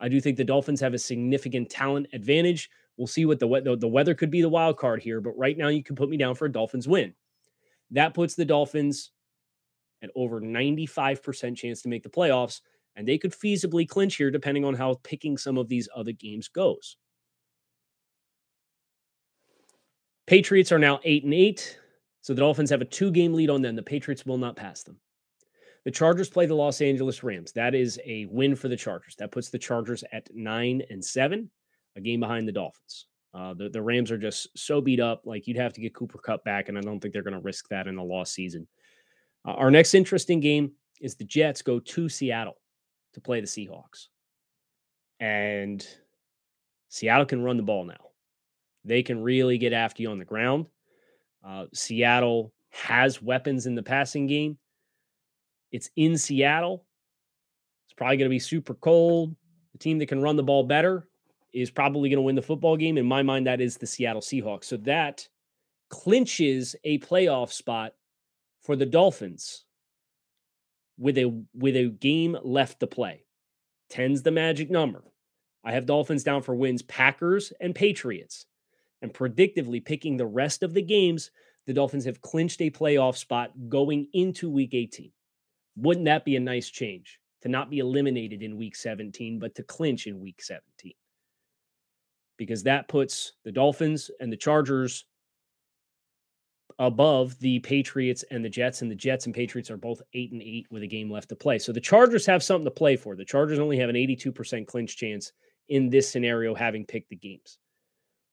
I 0.00 0.08
do 0.08 0.20
think 0.20 0.36
the 0.36 0.44
Dolphins 0.44 0.80
have 0.80 0.94
a 0.94 0.98
significant 0.98 1.70
talent 1.70 2.08
advantage. 2.12 2.68
We'll 2.96 3.06
see 3.06 3.24
what 3.24 3.38
the 3.38 3.46
weather 3.46 3.76
the 3.76 3.88
weather 3.88 4.14
could 4.14 4.30
be 4.30 4.42
the 4.42 4.48
wild 4.48 4.76
card 4.76 5.02
here, 5.02 5.20
but 5.20 5.36
right 5.38 5.56
now 5.56 5.68
you 5.68 5.82
can 5.82 5.96
put 5.96 6.10
me 6.10 6.16
down 6.16 6.34
for 6.34 6.46
a 6.46 6.52
Dolphins 6.52 6.88
win. 6.88 7.14
That 7.92 8.14
puts 8.14 8.34
the 8.34 8.44
Dolphins 8.44 9.12
at 10.02 10.10
over 10.16 10.40
95% 10.40 11.56
chance 11.56 11.82
to 11.82 11.88
make 11.88 12.02
the 12.02 12.08
playoffs, 12.08 12.60
and 12.96 13.06
they 13.06 13.18
could 13.18 13.32
feasibly 13.32 13.88
clinch 13.88 14.16
here 14.16 14.30
depending 14.30 14.64
on 14.64 14.74
how 14.74 14.94
picking 15.04 15.38
some 15.38 15.56
of 15.56 15.68
these 15.68 15.88
other 15.94 16.12
games 16.12 16.48
goes. 16.48 16.96
Patriots 20.26 20.72
are 20.72 20.78
now 20.78 21.00
8 21.04 21.24
and 21.24 21.34
8, 21.34 21.78
so 22.22 22.34
the 22.34 22.40
Dolphins 22.40 22.70
have 22.70 22.80
a 22.80 22.86
two-game 22.86 23.34
lead 23.34 23.50
on 23.50 23.62
them. 23.62 23.76
The 23.76 23.82
Patriots 23.82 24.24
will 24.24 24.38
not 24.38 24.56
pass 24.56 24.82
them. 24.82 24.98
The 25.84 25.90
Chargers 25.90 26.30
play 26.30 26.46
the 26.46 26.54
Los 26.54 26.80
Angeles 26.80 27.22
Rams. 27.22 27.52
That 27.52 27.74
is 27.74 27.98
a 28.04 28.26
win 28.26 28.54
for 28.54 28.68
the 28.68 28.76
Chargers. 28.76 29.16
That 29.18 29.32
puts 29.32 29.50
the 29.50 29.58
Chargers 29.58 30.04
at 30.12 30.28
nine 30.32 30.82
and 30.90 31.04
seven, 31.04 31.50
a 31.96 32.00
game 32.00 32.20
behind 32.20 32.46
the 32.46 32.52
Dolphins. 32.52 33.06
Uh, 33.34 33.54
the, 33.54 33.68
the 33.68 33.82
Rams 33.82 34.10
are 34.10 34.18
just 34.18 34.48
so 34.56 34.80
beat 34.80 35.00
up. 35.00 35.22
Like 35.24 35.46
you'd 35.46 35.56
have 35.56 35.72
to 35.72 35.80
get 35.80 35.94
Cooper 35.94 36.18
Kupp 36.18 36.44
back, 36.44 36.68
and 36.68 36.78
I 36.78 36.82
don't 36.82 37.00
think 37.00 37.12
they're 37.12 37.22
going 37.22 37.34
to 37.34 37.40
risk 37.40 37.68
that 37.68 37.86
in 37.86 37.96
a 37.96 38.04
lost 38.04 38.34
season. 38.34 38.68
Uh, 39.46 39.52
our 39.52 39.70
next 39.70 39.94
interesting 39.94 40.38
game 40.38 40.72
is 41.00 41.16
the 41.16 41.24
Jets 41.24 41.62
go 41.62 41.80
to 41.80 42.08
Seattle 42.08 42.58
to 43.14 43.20
play 43.20 43.40
the 43.40 43.46
Seahawks. 43.46 44.08
And 45.18 45.86
Seattle 46.88 47.26
can 47.26 47.42
run 47.42 47.56
the 47.56 47.62
ball 47.62 47.84
now. 47.84 48.10
They 48.84 49.02
can 49.02 49.22
really 49.22 49.58
get 49.58 49.72
after 49.72 50.02
you 50.02 50.10
on 50.10 50.18
the 50.18 50.24
ground. 50.24 50.66
Uh, 51.44 51.66
Seattle 51.72 52.52
has 52.70 53.22
weapons 53.22 53.66
in 53.66 53.74
the 53.74 53.82
passing 53.82 54.26
game. 54.26 54.58
It's 55.72 55.90
in 55.96 56.16
Seattle. 56.16 56.84
It's 57.86 57.94
probably 57.94 58.18
going 58.18 58.28
to 58.28 58.34
be 58.34 58.38
super 58.38 58.74
cold. 58.74 59.34
The 59.72 59.78
team 59.78 59.98
that 59.98 60.06
can 60.06 60.22
run 60.22 60.36
the 60.36 60.42
ball 60.42 60.64
better 60.64 61.08
is 61.52 61.70
probably 61.70 62.08
going 62.08 62.18
to 62.18 62.22
win 62.22 62.34
the 62.34 62.42
football 62.42 62.76
game. 62.76 62.98
In 62.98 63.06
my 63.06 63.22
mind, 63.22 63.46
that 63.46 63.60
is 63.60 63.76
the 63.76 63.86
Seattle 63.86 64.22
Seahawks. 64.22 64.64
So 64.64 64.76
that 64.78 65.26
clinches 65.88 66.76
a 66.84 66.98
playoff 67.00 67.52
spot 67.52 67.94
for 68.62 68.76
the 68.76 68.86
Dolphins 68.86 69.64
with 70.98 71.18
a 71.18 71.44
with 71.54 71.76
a 71.76 71.88
game 71.88 72.36
left 72.42 72.80
to 72.80 72.86
play. 72.86 73.24
10's 73.90 74.22
the 74.22 74.30
magic 74.30 74.70
number. 74.70 75.02
I 75.64 75.72
have 75.72 75.86
Dolphins 75.86 76.24
down 76.24 76.42
for 76.42 76.54
wins, 76.54 76.82
Packers 76.82 77.52
and 77.60 77.74
Patriots. 77.74 78.46
And 79.02 79.12
predictively 79.12 79.84
picking 79.84 80.16
the 80.16 80.26
rest 80.26 80.62
of 80.62 80.74
the 80.74 80.82
games, 80.82 81.30
the 81.66 81.72
Dolphins 81.72 82.04
have 82.04 82.22
clinched 82.22 82.60
a 82.62 82.70
playoff 82.70 83.16
spot 83.16 83.50
going 83.68 84.08
into 84.12 84.48
week 84.48 84.74
18. 84.74 85.10
Wouldn't 85.76 86.06
that 86.06 86.24
be 86.24 86.36
a 86.36 86.40
nice 86.40 86.68
change 86.68 87.18
to 87.42 87.48
not 87.48 87.70
be 87.70 87.78
eliminated 87.78 88.42
in 88.42 88.56
week 88.56 88.76
17, 88.76 89.38
but 89.38 89.54
to 89.54 89.62
clinch 89.62 90.06
in 90.06 90.20
week 90.20 90.42
17? 90.42 90.92
Because 92.36 92.62
that 92.64 92.88
puts 92.88 93.32
the 93.44 93.52
Dolphins 93.52 94.10
and 94.20 94.32
the 94.32 94.36
Chargers 94.36 95.04
above 96.78 97.38
the 97.38 97.58
Patriots 97.60 98.24
and 98.30 98.44
the 98.44 98.48
Jets, 98.48 98.82
and 98.82 98.90
the 98.90 98.96
Jets 98.96 99.26
and 99.26 99.34
Patriots 99.34 99.70
are 99.70 99.76
both 99.76 100.02
eight 100.14 100.32
and 100.32 100.42
eight 100.42 100.66
with 100.70 100.82
a 100.82 100.86
game 100.86 101.10
left 101.10 101.28
to 101.28 101.36
play. 101.36 101.58
So 101.58 101.72
the 101.72 101.80
Chargers 101.80 102.26
have 102.26 102.42
something 102.42 102.64
to 102.64 102.70
play 102.70 102.96
for. 102.96 103.14
The 103.14 103.24
Chargers 103.24 103.58
only 103.58 103.78
have 103.78 103.88
an 103.88 103.96
82% 103.96 104.66
clinch 104.66 104.96
chance 104.96 105.32
in 105.68 105.88
this 105.90 106.10
scenario, 106.10 106.54
having 106.54 106.84
picked 106.84 107.10
the 107.10 107.16
games. 107.16 107.58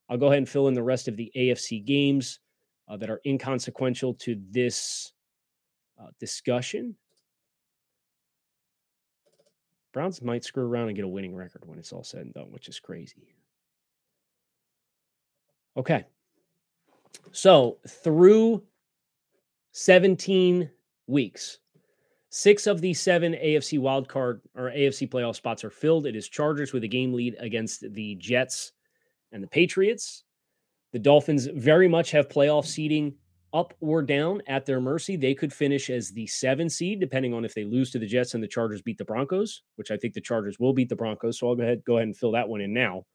I'll 0.10 0.18
go 0.18 0.28
ahead 0.28 0.40
and 0.40 0.50
fill 0.50 0.68
in 0.68 0.74
the 0.74 0.84
rest 0.84 1.08
of 1.08 1.16
the 1.16 1.32
AFC 1.36 1.86
games 1.86 2.40
uh, 2.88 2.98
that 2.98 3.10
are 3.10 3.22
inconsequential 3.26 4.16
to 4.16 4.42
this 4.50 5.14
uh, 6.02 6.08
discussion. 6.20 6.96
Browns 9.94 10.22
might 10.22 10.44
screw 10.44 10.66
around 10.66 10.88
and 10.88 10.96
get 10.96 11.06
a 11.06 11.10
winning 11.10 11.36
record 11.36 11.64
when 11.66 11.80
it's 11.80 11.92
all 11.92 12.04
said 12.04 12.22
and 12.22 12.34
done, 12.34 12.52
which 12.52 12.68
is 12.68 12.80
crazy. 12.80 13.36
Okay. 15.78 16.06
So 17.32 17.78
through 17.88 18.64
17 19.72 20.70
weeks, 21.08 21.60
six 22.30 22.68
of 22.68 22.82
the 22.82 22.94
seven 22.94 23.34
AFC 23.34 23.80
wildcard 23.80 24.42
or 24.56 24.72
AFC 24.72 25.10
playoff 25.10 25.36
spots 25.36 25.64
are 25.64 25.70
filled. 25.70 26.06
It 26.06 26.16
is 26.16 26.30
Chargers 26.30 26.74
with 26.74 26.84
a 26.84 26.88
game 26.88 27.14
lead 27.14 27.36
against 27.40 27.92
the 27.94 28.16
Jets 28.16 28.74
and 29.32 29.44
the 29.44 29.48
Patriots. 29.48 30.24
The 30.92 31.00
Dolphins 31.00 31.48
very 31.48 31.88
much 31.88 32.12
have 32.12 32.30
playoff 32.30 32.66
seeding 32.66 33.14
up 33.54 33.74
or 33.80 34.02
down 34.02 34.42
at 34.48 34.66
their 34.66 34.80
mercy. 34.80 35.16
They 35.16 35.34
could 35.34 35.54
finish 35.54 35.90
as 35.90 36.12
the 36.12 36.28
seven 36.28 36.70
seed, 36.70 37.00
depending 37.00 37.34
on 37.34 37.46
if 37.46 37.54
they 37.54 37.64
lose 37.64 37.92
to 37.92 38.00
the 38.00 38.06
Jets 38.06 38.34
and 38.34 38.44
the 38.44 38.48
Chargers 38.48 38.82
beat 38.82 38.98
the 38.98 39.06
Broncos, 39.06 39.64
which 39.76 39.92
I 39.92 39.98
think 39.98 40.14
the 40.14 40.22
Chargers 40.22 40.60
will 40.60 40.74
beat 40.74 40.90
the 40.90 40.96
Broncos. 40.96 41.40
So 41.40 41.50
I'll 41.50 41.56
go 41.56 41.64
ahead, 41.64 41.84
go 41.86 41.98
ahead 41.98 42.08
and 42.08 42.18
fill 42.18 42.32
that 42.34 42.50
one 42.50 42.62
in 42.62 42.74
now. 42.74 43.06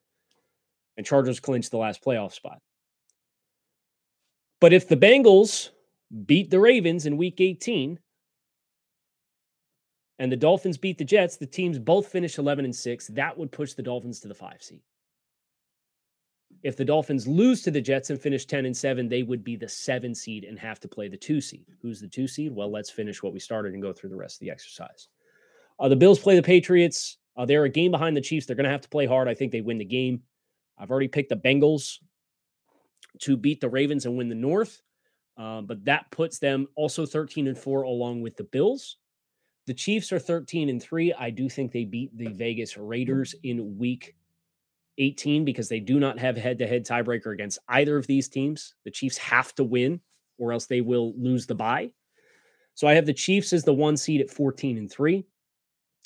And 0.96 1.06
Chargers 1.06 1.40
clinch 1.40 1.70
the 1.70 1.76
last 1.76 2.04
playoff 2.04 2.32
spot. 2.32 2.58
But 4.60 4.72
if 4.72 4.88
the 4.88 4.96
Bengals 4.96 5.70
beat 6.26 6.50
the 6.50 6.60
Ravens 6.60 7.06
in 7.06 7.16
week 7.16 7.40
18 7.40 7.98
and 10.18 10.32
the 10.32 10.36
Dolphins 10.36 10.78
beat 10.78 10.98
the 10.98 11.04
Jets, 11.04 11.36
the 11.36 11.46
teams 11.46 11.78
both 11.78 12.08
finish 12.08 12.38
11 12.38 12.64
and 12.64 12.74
6. 12.74 13.08
That 13.08 13.36
would 13.36 13.50
push 13.50 13.74
the 13.74 13.82
Dolphins 13.82 14.20
to 14.20 14.28
the 14.28 14.34
five 14.34 14.62
seed. 14.62 14.80
If 16.62 16.76
the 16.76 16.84
Dolphins 16.84 17.26
lose 17.26 17.62
to 17.62 17.70
the 17.70 17.80
Jets 17.80 18.10
and 18.10 18.20
finish 18.20 18.46
10 18.46 18.66
and 18.66 18.76
7, 18.76 19.08
they 19.08 19.22
would 19.22 19.44
be 19.44 19.56
the 19.56 19.68
seven 19.68 20.14
seed 20.14 20.44
and 20.44 20.58
have 20.58 20.80
to 20.80 20.88
play 20.88 21.08
the 21.08 21.16
two 21.16 21.40
seed. 21.40 21.66
Who's 21.82 22.00
the 22.00 22.08
two 22.08 22.26
seed? 22.26 22.54
Well, 22.54 22.70
let's 22.70 22.90
finish 22.90 23.22
what 23.22 23.32
we 23.32 23.40
started 23.40 23.74
and 23.74 23.82
go 23.82 23.92
through 23.92 24.10
the 24.10 24.16
rest 24.16 24.36
of 24.36 24.40
the 24.40 24.50
exercise. 24.50 25.08
Uh, 25.78 25.88
the 25.88 25.96
Bills 25.96 26.18
play 26.18 26.36
the 26.36 26.42
Patriots. 26.42 27.18
Uh, 27.36 27.44
they're 27.44 27.64
a 27.64 27.68
game 27.68 27.90
behind 27.90 28.16
the 28.16 28.20
Chiefs. 28.20 28.46
They're 28.46 28.56
going 28.56 28.64
to 28.64 28.70
have 28.70 28.80
to 28.82 28.88
play 28.88 29.06
hard. 29.06 29.28
I 29.28 29.34
think 29.34 29.52
they 29.52 29.60
win 29.60 29.78
the 29.78 29.84
game. 29.84 30.22
I've 30.78 30.90
already 30.90 31.08
picked 31.08 31.28
the 31.28 31.36
Bengals 31.36 31.98
to 33.20 33.36
beat 33.36 33.60
the 33.60 33.68
Ravens 33.68 34.06
and 34.06 34.16
win 34.16 34.28
the 34.28 34.34
North. 34.34 34.80
Uh, 35.36 35.60
but 35.60 35.84
that 35.84 36.10
puts 36.10 36.38
them 36.38 36.68
also 36.76 37.04
13 37.04 37.48
and 37.48 37.58
4 37.58 37.82
along 37.82 38.22
with 38.22 38.36
the 38.36 38.44
Bills. 38.44 38.98
The 39.66 39.74
Chiefs 39.74 40.12
are 40.12 40.18
13 40.18 40.68
and 40.68 40.82
3. 40.82 41.12
I 41.14 41.30
do 41.30 41.48
think 41.48 41.72
they 41.72 41.84
beat 41.84 42.16
the 42.16 42.28
Vegas 42.28 42.76
Raiders 42.76 43.34
in 43.42 43.78
week 43.78 44.14
18 44.98 45.44
because 45.44 45.68
they 45.68 45.80
do 45.80 45.98
not 45.98 46.18
have 46.18 46.36
head 46.36 46.58
to 46.58 46.66
head 46.66 46.86
tiebreaker 46.86 47.32
against 47.32 47.58
either 47.68 47.96
of 47.96 48.06
these 48.06 48.28
teams. 48.28 48.74
The 48.84 48.90
Chiefs 48.90 49.16
have 49.18 49.54
to 49.56 49.64
win 49.64 50.00
or 50.38 50.52
else 50.52 50.66
they 50.66 50.80
will 50.80 51.14
lose 51.16 51.46
the 51.46 51.54
bye. 51.54 51.90
So 52.74 52.86
I 52.88 52.94
have 52.94 53.06
the 53.06 53.12
Chiefs 53.12 53.52
as 53.52 53.64
the 53.64 53.74
one 53.74 53.96
seed 53.96 54.20
at 54.20 54.30
14 54.30 54.78
and 54.78 54.90
3. 54.90 55.24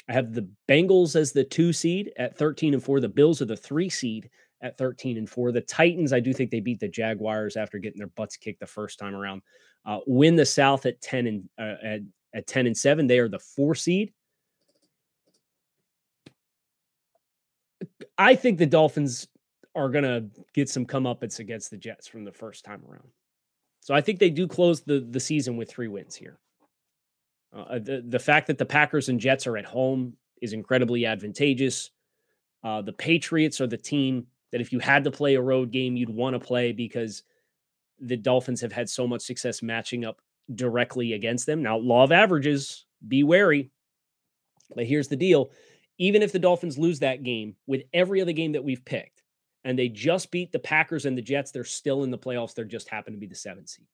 I 0.09 0.13
have 0.13 0.33
the 0.33 0.49
Bengals 0.69 1.17
as 1.17 1.33
the 1.33 1.45
two 1.45 1.73
seed 1.73 2.13
at 2.19 2.37
13 2.37 2.75
and 2.75 2.83
4. 2.83 3.01
The 3.01 3.09
Bills 3.09 3.43
are 3.43 3.47
the 3.47 3.57
three 3.57 3.91
seed 3.91 4.31
at 4.63 4.79
13 4.79 5.19
and 5.19 5.29
4. 5.29 5.53
The 5.53 5.61
Titans, 5.63 6.13
I 6.13 6.21
do 6.21 6.33
think 6.33 6.51
they 6.51 6.61
beat 6.61 6.81
the 6.81 6.89
Jaguars 6.89 7.57
after 7.57 7.79
getting 7.79 7.99
their 7.99 8.09
butts 8.09 8.37
kicked 8.37 8.61
the 8.61 8.67
first 8.67 8.99
time 8.99 9.15
around. 9.15 9.43
Uh, 9.85 10.01
win 10.07 10.37
the 10.37 10.47
South 10.47 10.87
at 10.87 11.01
10 11.01 11.27
and 11.27 11.49
uh, 11.59 11.75
at, 11.83 12.01
at 12.35 12.47
10 12.47 12.67
and 12.67 12.77
7. 12.77 13.07
They 13.07 13.19
are 13.19 13.29
the 13.29 13.39
four 13.39 13.75
seed. 13.75 14.13
I 18.19 18.35
think 18.35 18.59
the 18.59 18.67
Dolphins 18.67 19.29
are 19.75 19.89
going 19.89 20.05
to 20.05 20.27
get 20.55 20.69
some 20.69 20.85
comeuppance 20.85 21.39
against 21.39 21.71
the 21.71 21.77
Jets 21.77 22.09
from 22.09 22.25
the 22.25 22.33
first 22.33 22.65
time 22.65 22.83
around. 22.89 23.09
So 23.81 23.95
I 23.95 24.01
think 24.01 24.19
they 24.19 24.31
do 24.31 24.49
close 24.49 24.83
the, 24.83 25.07
the 25.09 25.21
season 25.21 25.57
with 25.57 25.71
three 25.71 25.89
wins 25.89 26.17
here. 26.17 26.39
Uh, 27.57 27.79
the, 27.79 28.05
the 28.07 28.19
fact 28.19 28.49
that 28.49 28.59
the 28.59 28.67
Packers 28.67 29.09
and 29.09 29.21
Jets 29.21 29.47
are 29.47 29.57
at 29.57 29.65
home 29.65 30.15
is 30.43 30.53
incredibly 30.53 31.07
advantageous. 31.07 31.91
Uh, 32.63 32.83
the 32.83 32.93
Patriots 32.93 33.61
are 33.61 33.67
the 33.67 33.77
team 33.77 34.27
that 34.51 34.61
if 34.61 34.73
you 34.73 34.79
had 34.79 35.05
to 35.05 35.11
play 35.11 35.37
a 35.37 35.41
road 35.41 35.71
game, 35.71 35.97
you'd 35.97 36.11
want 36.11 36.35
to 36.35 36.41
play 36.41 36.73
because 36.73 37.23
the 38.01 38.17
Dolphins 38.17 38.61
have 38.61 38.73
had 38.73 38.89
so 38.89 39.07
much 39.07 39.23
success 39.23 39.63
matching 39.63 40.05
up 40.05 40.21
directly 40.55 41.13
against 41.13 41.47
them. 41.47 41.63
Now, 41.63 41.77
law 41.77 42.05
of 42.05 42.13
averages, 42.13 42.85
be 43.07 43.23
wary. 43.23 43.71
But 44.75 44.87
here's 44.87 45.09
the 45.09 45.17
deal 45.17 45.51
even 45.99 46.23
if 46.23 46.33
the 46.33 46.39
Dolphins 46.39 46.79
lose 46.79 47.01
that 47.01 47.23
game 47.23 47.57
with 47.67 47.83
every 47.93 48.21
other 48.23 48.33
game 48.33 48.53
that 48.53 48.65
we've 48.65 48.85
picked, 48.85 49.23
and 49.65 49.79
they 49.79 49.89
just 49.89 50.31
beat 50.31 50.53
the 50.53 50.59
Packers 50.59 51.05
and 51.05 51.19
the 51.19 51.23
Jets, 51.23 51.51
they're 51.51 51.65
still 51.65 52.05
in 52.05 52.11
the 52.11 52.19
playoffs. 52.19 52.55
They're 52.55 52.65
just 52.65 52.89
happen 52.89 53.13
to 53.13 53.19
be 53.19 53.27
the 53.27 53.35
seventh 53.35 53.69
seed. 53.69 53.87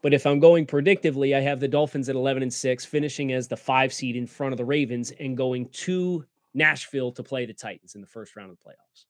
But 0.00 0.14
if 0.14 0.26
I'm 0.26 0.38
going 0.38 0.66
predictively, 0.66 1.36
I 1.36 1.40
have 1.40 1.60
the 1.60 1.68
Dolphins 1.68 2.08
at 2.08 2.14
11 2.14 2.42
and 2.42 2.52
6, 2.52 2.84
finishing 2.84 3.32
as 3.32 3.48
the 3.48 3.56
five 3.56 3.92
seed 3.92 4.16
in 4.16 4.26
front 4.26 4.52
of 4.52 4.58
the 4.58 4.64
Ravens 4.64 5.10
and 5.10 5.36
going 5.36 5.68
to 5.70 6.24
Nashville 6.54 7.12
to 7.12 7.22
play 7.22 7.46
the 7.46 7.52
Titans 7.52 7.94
in 7.94 8.00
the 8.00 8.06
first 8.06 8.36
round 8.36 8.50
of 8.50 8.58
the 8.58 8.64
playoffs. 8.64 9.04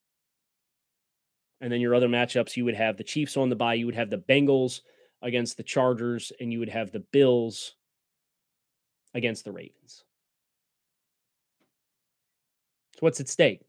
And 1.60 1.72
then 1.72 1.80
your 1.80 1.94
other 1.94 2.08
matchups, 2.08 2.56
you 2.56 2.64
would 2.64 2.74
have 2.74 2.96
the 2.96 3.04
Chiefs 3.04 3.36
on 3.36 3.48
the 3.48 3.56
bye, 3.56 3.74
you 3.74 3.86
would 3.86 3.94
have 3.94 4.10
the 4.10 4.18
Bengals 4.18 4.80
against 5.20 5.56
the 5.56 5.62
Chargers, 5.62 6.32
and 6.40 6.52
you 6.52 6.58
would 6.58 6.68
have 6.68 6.90
the 6.90 7.00
Bills 7.00 7.74
against 9.18 9.44
the 9.44 9.52
Ravens. 9.52 10.04
So 12.94 13.00
what's 13.00 13.20
at 13.20 13.28
stake? 13.28 13.60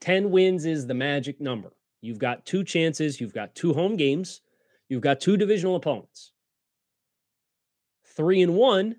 10 0.00 0.30
wins 0.30 0.64
is 0.64 0.86
the 0.86 0.94
magic 0.94 1.40
number. 1.40 1.70
You've 2.00 2.18
got 2.18 2.46
two 2.46 2.62
chances, 2.62 3.20
you've 3.20 3.34
got 3.34 3.54
two 3.54 3.74
home 3.74 3.96
games, 3.96 4.42
you've 4.88 5.02
got 5.02 5.20
two 5.20 5.36
divisional 5.36 5.74
opponents. 5.74 6.32
Three 8.16 8.42
and 8.42 8.54
one 8.54 8.96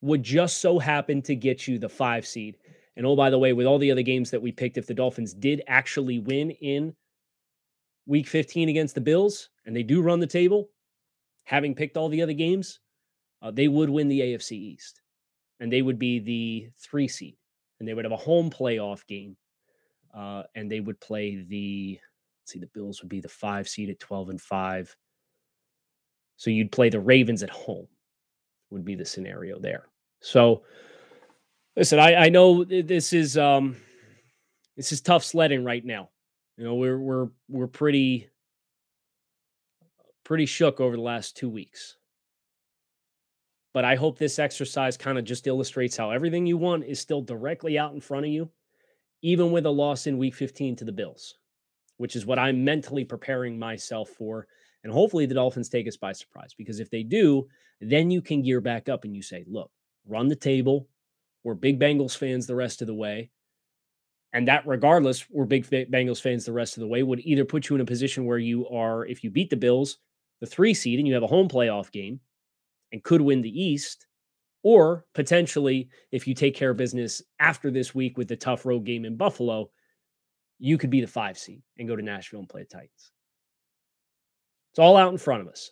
would 0.00 0.22
just 0.22 0.60
so 0.60 0.78
happen 0.78 1.22
to 1.22 1.34
get 1.34 1.66
you 1.66 1.78
the 1.78 1.88
five 1.88 2.26
seed. 2.26 2.56
And 2.96 3.06
oh, 3.06 3.16
by 3.16 3.30
the 3.30 3.38
way, 3.38 3.52
with 3.52 3.66
all 3.66 3.78
the 3.78 3.90
other 3.90 4.02
games 4.02 4.30
that 4.30 4.42
we 4.42 4.52
picked, 4.52 4.76
if 4.76 4.86
the 4.86 4.94
Dolphins 4.94 5.32
did 5.32 5.62
actually 5.66 6.18
win 6.18 6.50
in 6.50 6.94
week 8.06 8.26
15 8.26 8.68
against 8.68 8.94
the 8.94 9.00
Bills 9.00 9.50
and 9.64 9.74
they 9.74 9.82
do 9.82 10.02
run 10.02 10.20
the 10.20 10.26
table, 10.26 10.68
having 11.44 11.74
picked 11.74 11.96
all 11.96 12.08
the 12.08 12.22
other 12.22 12.32
games, 12.32 12.80
uh, 13.42 13.50
they 13.50 13.68
would 13.68 13.90
win 13.90 14.08
the 14.08 14.20
AFC 14.20 14.52
East 14.52 15.00
and 15.60 15.72
they 15.72 15.82
would 15.82 15.98
be 15.98 16.18
the 16.18 16.68
three 16.78 17.08
seed 17.08 17.36
and 17.78 17.88
they 17.88 17.94
would 17.94 18.04
have 18.04 18.12
a 18.12 18.16
home 18.16 18.50
playoff 18.50 19.06
game. 19.06 19.36
Uh, 20.14 20.42
and 20.54 20.70
they 20.70 20.80
would 20.80 20.98
play 21.00 21.44
the, 21.48 21.98
see, 22.44 22.58
the 22.58 22.66
Bills 22.68 23.02
would 23.02 23.08
be 23.08 23.20
the 23.20 23.28
five 23.28 23.68
seed 23.68 23.90
at 23.90 24.00
12 24.00 24.30
and 24.30 24.40
five. 24.40 24.94
So 26.36 26.50
you'd 26.50 26.72
play 26.72 26.88
the 26.88 27.00
Ravens 27.00 27.42
at 27.42 27.50
home, 27.50 27.86
would 28.70 28.84
be 28.84 28.94
the 28.94 29.04
scenario 29.04 29.58
there. 29.58 29.86
So, 30.20 30.62
listen, 31.76 31.98
I, 31.98 32.14
I 32.14 32.28
know 32.28 32.64
this 32.64 33.12
is 33.12 33.36
um 33.36 33.76
this 34.76 34.92
is 34.92 35.00
tough 35.00 35.24
sledding 35.24 35.64
right 35.64 35.84
now. 35.84 36.10
You 36.56 36.64
know, 36.64 36.74
we're 36.74 36.98
we're 36.98 37.28
we're 37.48 37.66
pretty 37.66 38.28
pretty 40.24 40.46
shook 40.46 40.80
over 40.80 40.96
the 40.96 41.02
last 41.02 41.36
two 41.36 41.48
weeks. 41.48 41.97
But 43.74 43.84
I 43.84 43.94
hope 43.94 44.18
this 44.18 44.38
exercise 44.38 44.96
kind 44.96 45.18
of 45.18 45.24
just 45.24 45.46
illustrates 45.46 45.96
how 45.96 46.10
everything 46.10 46.46
you 46.46 46.56
want 46.56 46.84
is 46.84 47.00
still 47.00 47.22
directly 47.22 47.78
out 47.78 47.92
in 47.92 48.00
front 48.00 48.24
of 48.24 48.32
you, 48.32 48.50
even 49.22 49.52
with 49.52 49.66
a 49.66 49.70
loss 49.70 50.06
in 50.06 50.18
week 50.18 50.34
15 50.34 50.76
to 50.76 50.84
the 50.84 50.92
Bills, 50.92 51.34
which 51.98 52.16
is 52.16 52.26
what 52.26 52.38
I'm 52.38 52.64
mentally 52.64 53.04
preparing 53.04 53.58
myself 53.58 54.08
for. 54.10 54.46
And 54.84 54.92
hopefully 54.92 55.26
the 55.26 55.34
Dolphins 55.34 55.68
take 55.68 55.86
us 55.86 55.96
by 55.96 56.12
surprise 56.12 56.54
because 56.56 56.80
if 56.80 56.90
they 56.90 57.02
do, 57.02 57.46
then 57.80 58.10
you 58.10 58.22
can 58.22 58.42
gear 58.42 58.60
back 58.60 58.88
up 58.88 59.04
and 59.04 59.14
you 59.14 59.22
say, 59.22 59.44
look, 59.46 59.70
run 60.06 60.28
the 60.28 60.36
table. 60.36 60.88
We're 61.44 61.54
big 61.54 61.78
Bengals 61.78 62.16
fans 62.16 62.46
the 62.46 62.54
rest 62.54 62.80
of 62.80 62.86
the 62.86 62.94
way. 62.94 63.30
And 64.32 64.48
that, 64.48 64.66
regardless, 64.66 65.24
we're 65.30 65.46
big 65.46 65.66
Bengals 65.66 66.20
fans 66.20 66.44
the 66.44 66.52
rest 66.52 66.76
of 66.76 66.82
the 66.82 66.86
way, 66.86 67.02
would 67.02 67.20
either 67.20 67.44
put 67.44 67.68
you 67.68 67.74
in 67.74 67.80
a 67.80 67.86
position 67.86 68.26
where 68.26 68.38
you 68.38 68.68
are, 68.68 69.06
if 69.06 69.24
you 69.24 69.30
beat 69.30 69.50
the 69.50 69.56
Bills, 69.56 69.98
the 70.40 70.46
three 70.46 70.74
seed 70.74 70.98
and 70.98 71.08
you 71.08 71.14
have 71.14 71.22
a 71.22 71.28
home 71.28 71.48
playoff 71.48 71.90
game 71.90 72.20
and 72.92 73.02
could 73.02 73.20
win 73.20 73.42
the 73.42 73.62
East, 73.62 74.06
or 74.62 75.04
potentially, 75.14 75.88
if 76.10 76.26
you 76.26 76.34
take 76.34 76.54
care 76.54 76.70
of 76.70 76.76
business 76.76 77.22
after 77.40 77.70
this 77.70 77.94
week 77.94 78.18
with 78.18 78.28
the 78.28 78.36
tough 78.36 78.66
road 78.66 78.84
game 78.84 79.04
in 79.04 79.16
Buffalo, 79.16 79.70
you 80.58 80.76
could 80.76 80.90
be 80.90 81.00
the 81.00 81.06
five 81.06 81.38
seed 81.38 81.62
and 81.78 81.88
go 81.88 81.96
to 81.96 82.02
Nashville 82.02 82.40
and 82.40 82.48
play 82.48 82.62
the 82.62 82.68
Titans. 82.68 83.12
It's 84.72 84.78
all 84.78 84.96
out 84.96 85.12
in 85.12 85.18
front 85.18 85.42
of 85.42 85.48
us. 85.48 85.70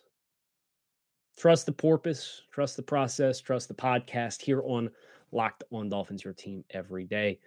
Trust 1.39 1.67
the 1.67 1.73
porpoise, 1.73 2.43
trust 2.53 2.77
the 2.77 2.83
process, 2.83 3.41
trust 3.41 3.69
the 3.69 3.75
podcast 3.75 4.41
here 4.41 4.63
on 4.65 4.91
Locked 5.33 5.65
on 5.73 5.89
Dolphins, 5.89 6.25
your 6.25 6.33
team 6.33 6.65
every 6.71 7.05
day. 7.05 7.41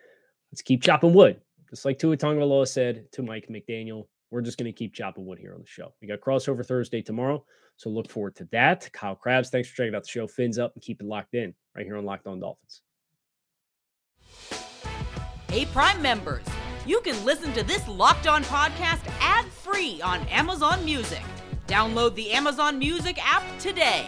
Let's 0.51 0.61
keep 0.61 0.83
chopping 0.83 1.13
wood. 1.13 1.39
Just 1.69 1.85
like 1.85 1.97
Tua 1.97 2.17
Tagovailoa 2.17 2.67
said 2.67 3.11
to 3.13 3.23
Mike 3.23 3.47
McDaniel, 3.49 4.07
we're 4.31 4.41
just 4.41 4.57
going 4.57 4.71
to 4.71 4.77
keep 4.77 4.93
chopping 4.93 5.25
wood 5.25 5.39
here 5.39 5.53
on 5.53 5.61
the 5.61 5.67
show. 5.67 5.93
We 6.01 6.07
got 6.07 6.19
crossover 6.19 6.65
Thursday 6.65 7.01
tomorrow, 7.01 7.43
so 7.77 7.89
look 7.89 8.09
forward 8.09 8.35
to 8.37 8.47
that. 8.51 8.89
Kyle 8.93 9.15
Crabbs, 9.15 9.49
thanks 9.49 9.69
for 9.69 9.75
checking 9.75 9.95
out 9.95 10.03
the 10.03 10.09
show. 10.09 10.27
Fins 10.27 10.59
up 10.59 10.73
and 10.75 10.83
keep 10.83 11.01
it 11.01 11.07
locked 11.07 11.33
in 11.33 11.53
right 11.75 11.85
here 11.85 11.97
on 11.97 12.05
Locked 12.05 12.27
On 12.27 12.39
Dolphins. 12.39 12.81
Hey, 15.49 15.65
Prime 15.65 16.01
members, 16.01 16.45
you 16.85 17.01
can 17.01 17.23
listen 17.25 17.51
to 17.53 17.63
this 17.63 17.87
Locked 17.87 18.27
On 18.27 18.43
podcast 18.43 19.01
ad 19.19 19.45
free 19.45 20.01
on 20.01 20.21
Amazon 20.27 20.85
Music. 20.85 21.23
Download 21.67 22.13
the 22.15 22.31
Amazon 22.31 22.77
Music 22.79 23.17
app 23.23 23.43
today. 23.59 24.07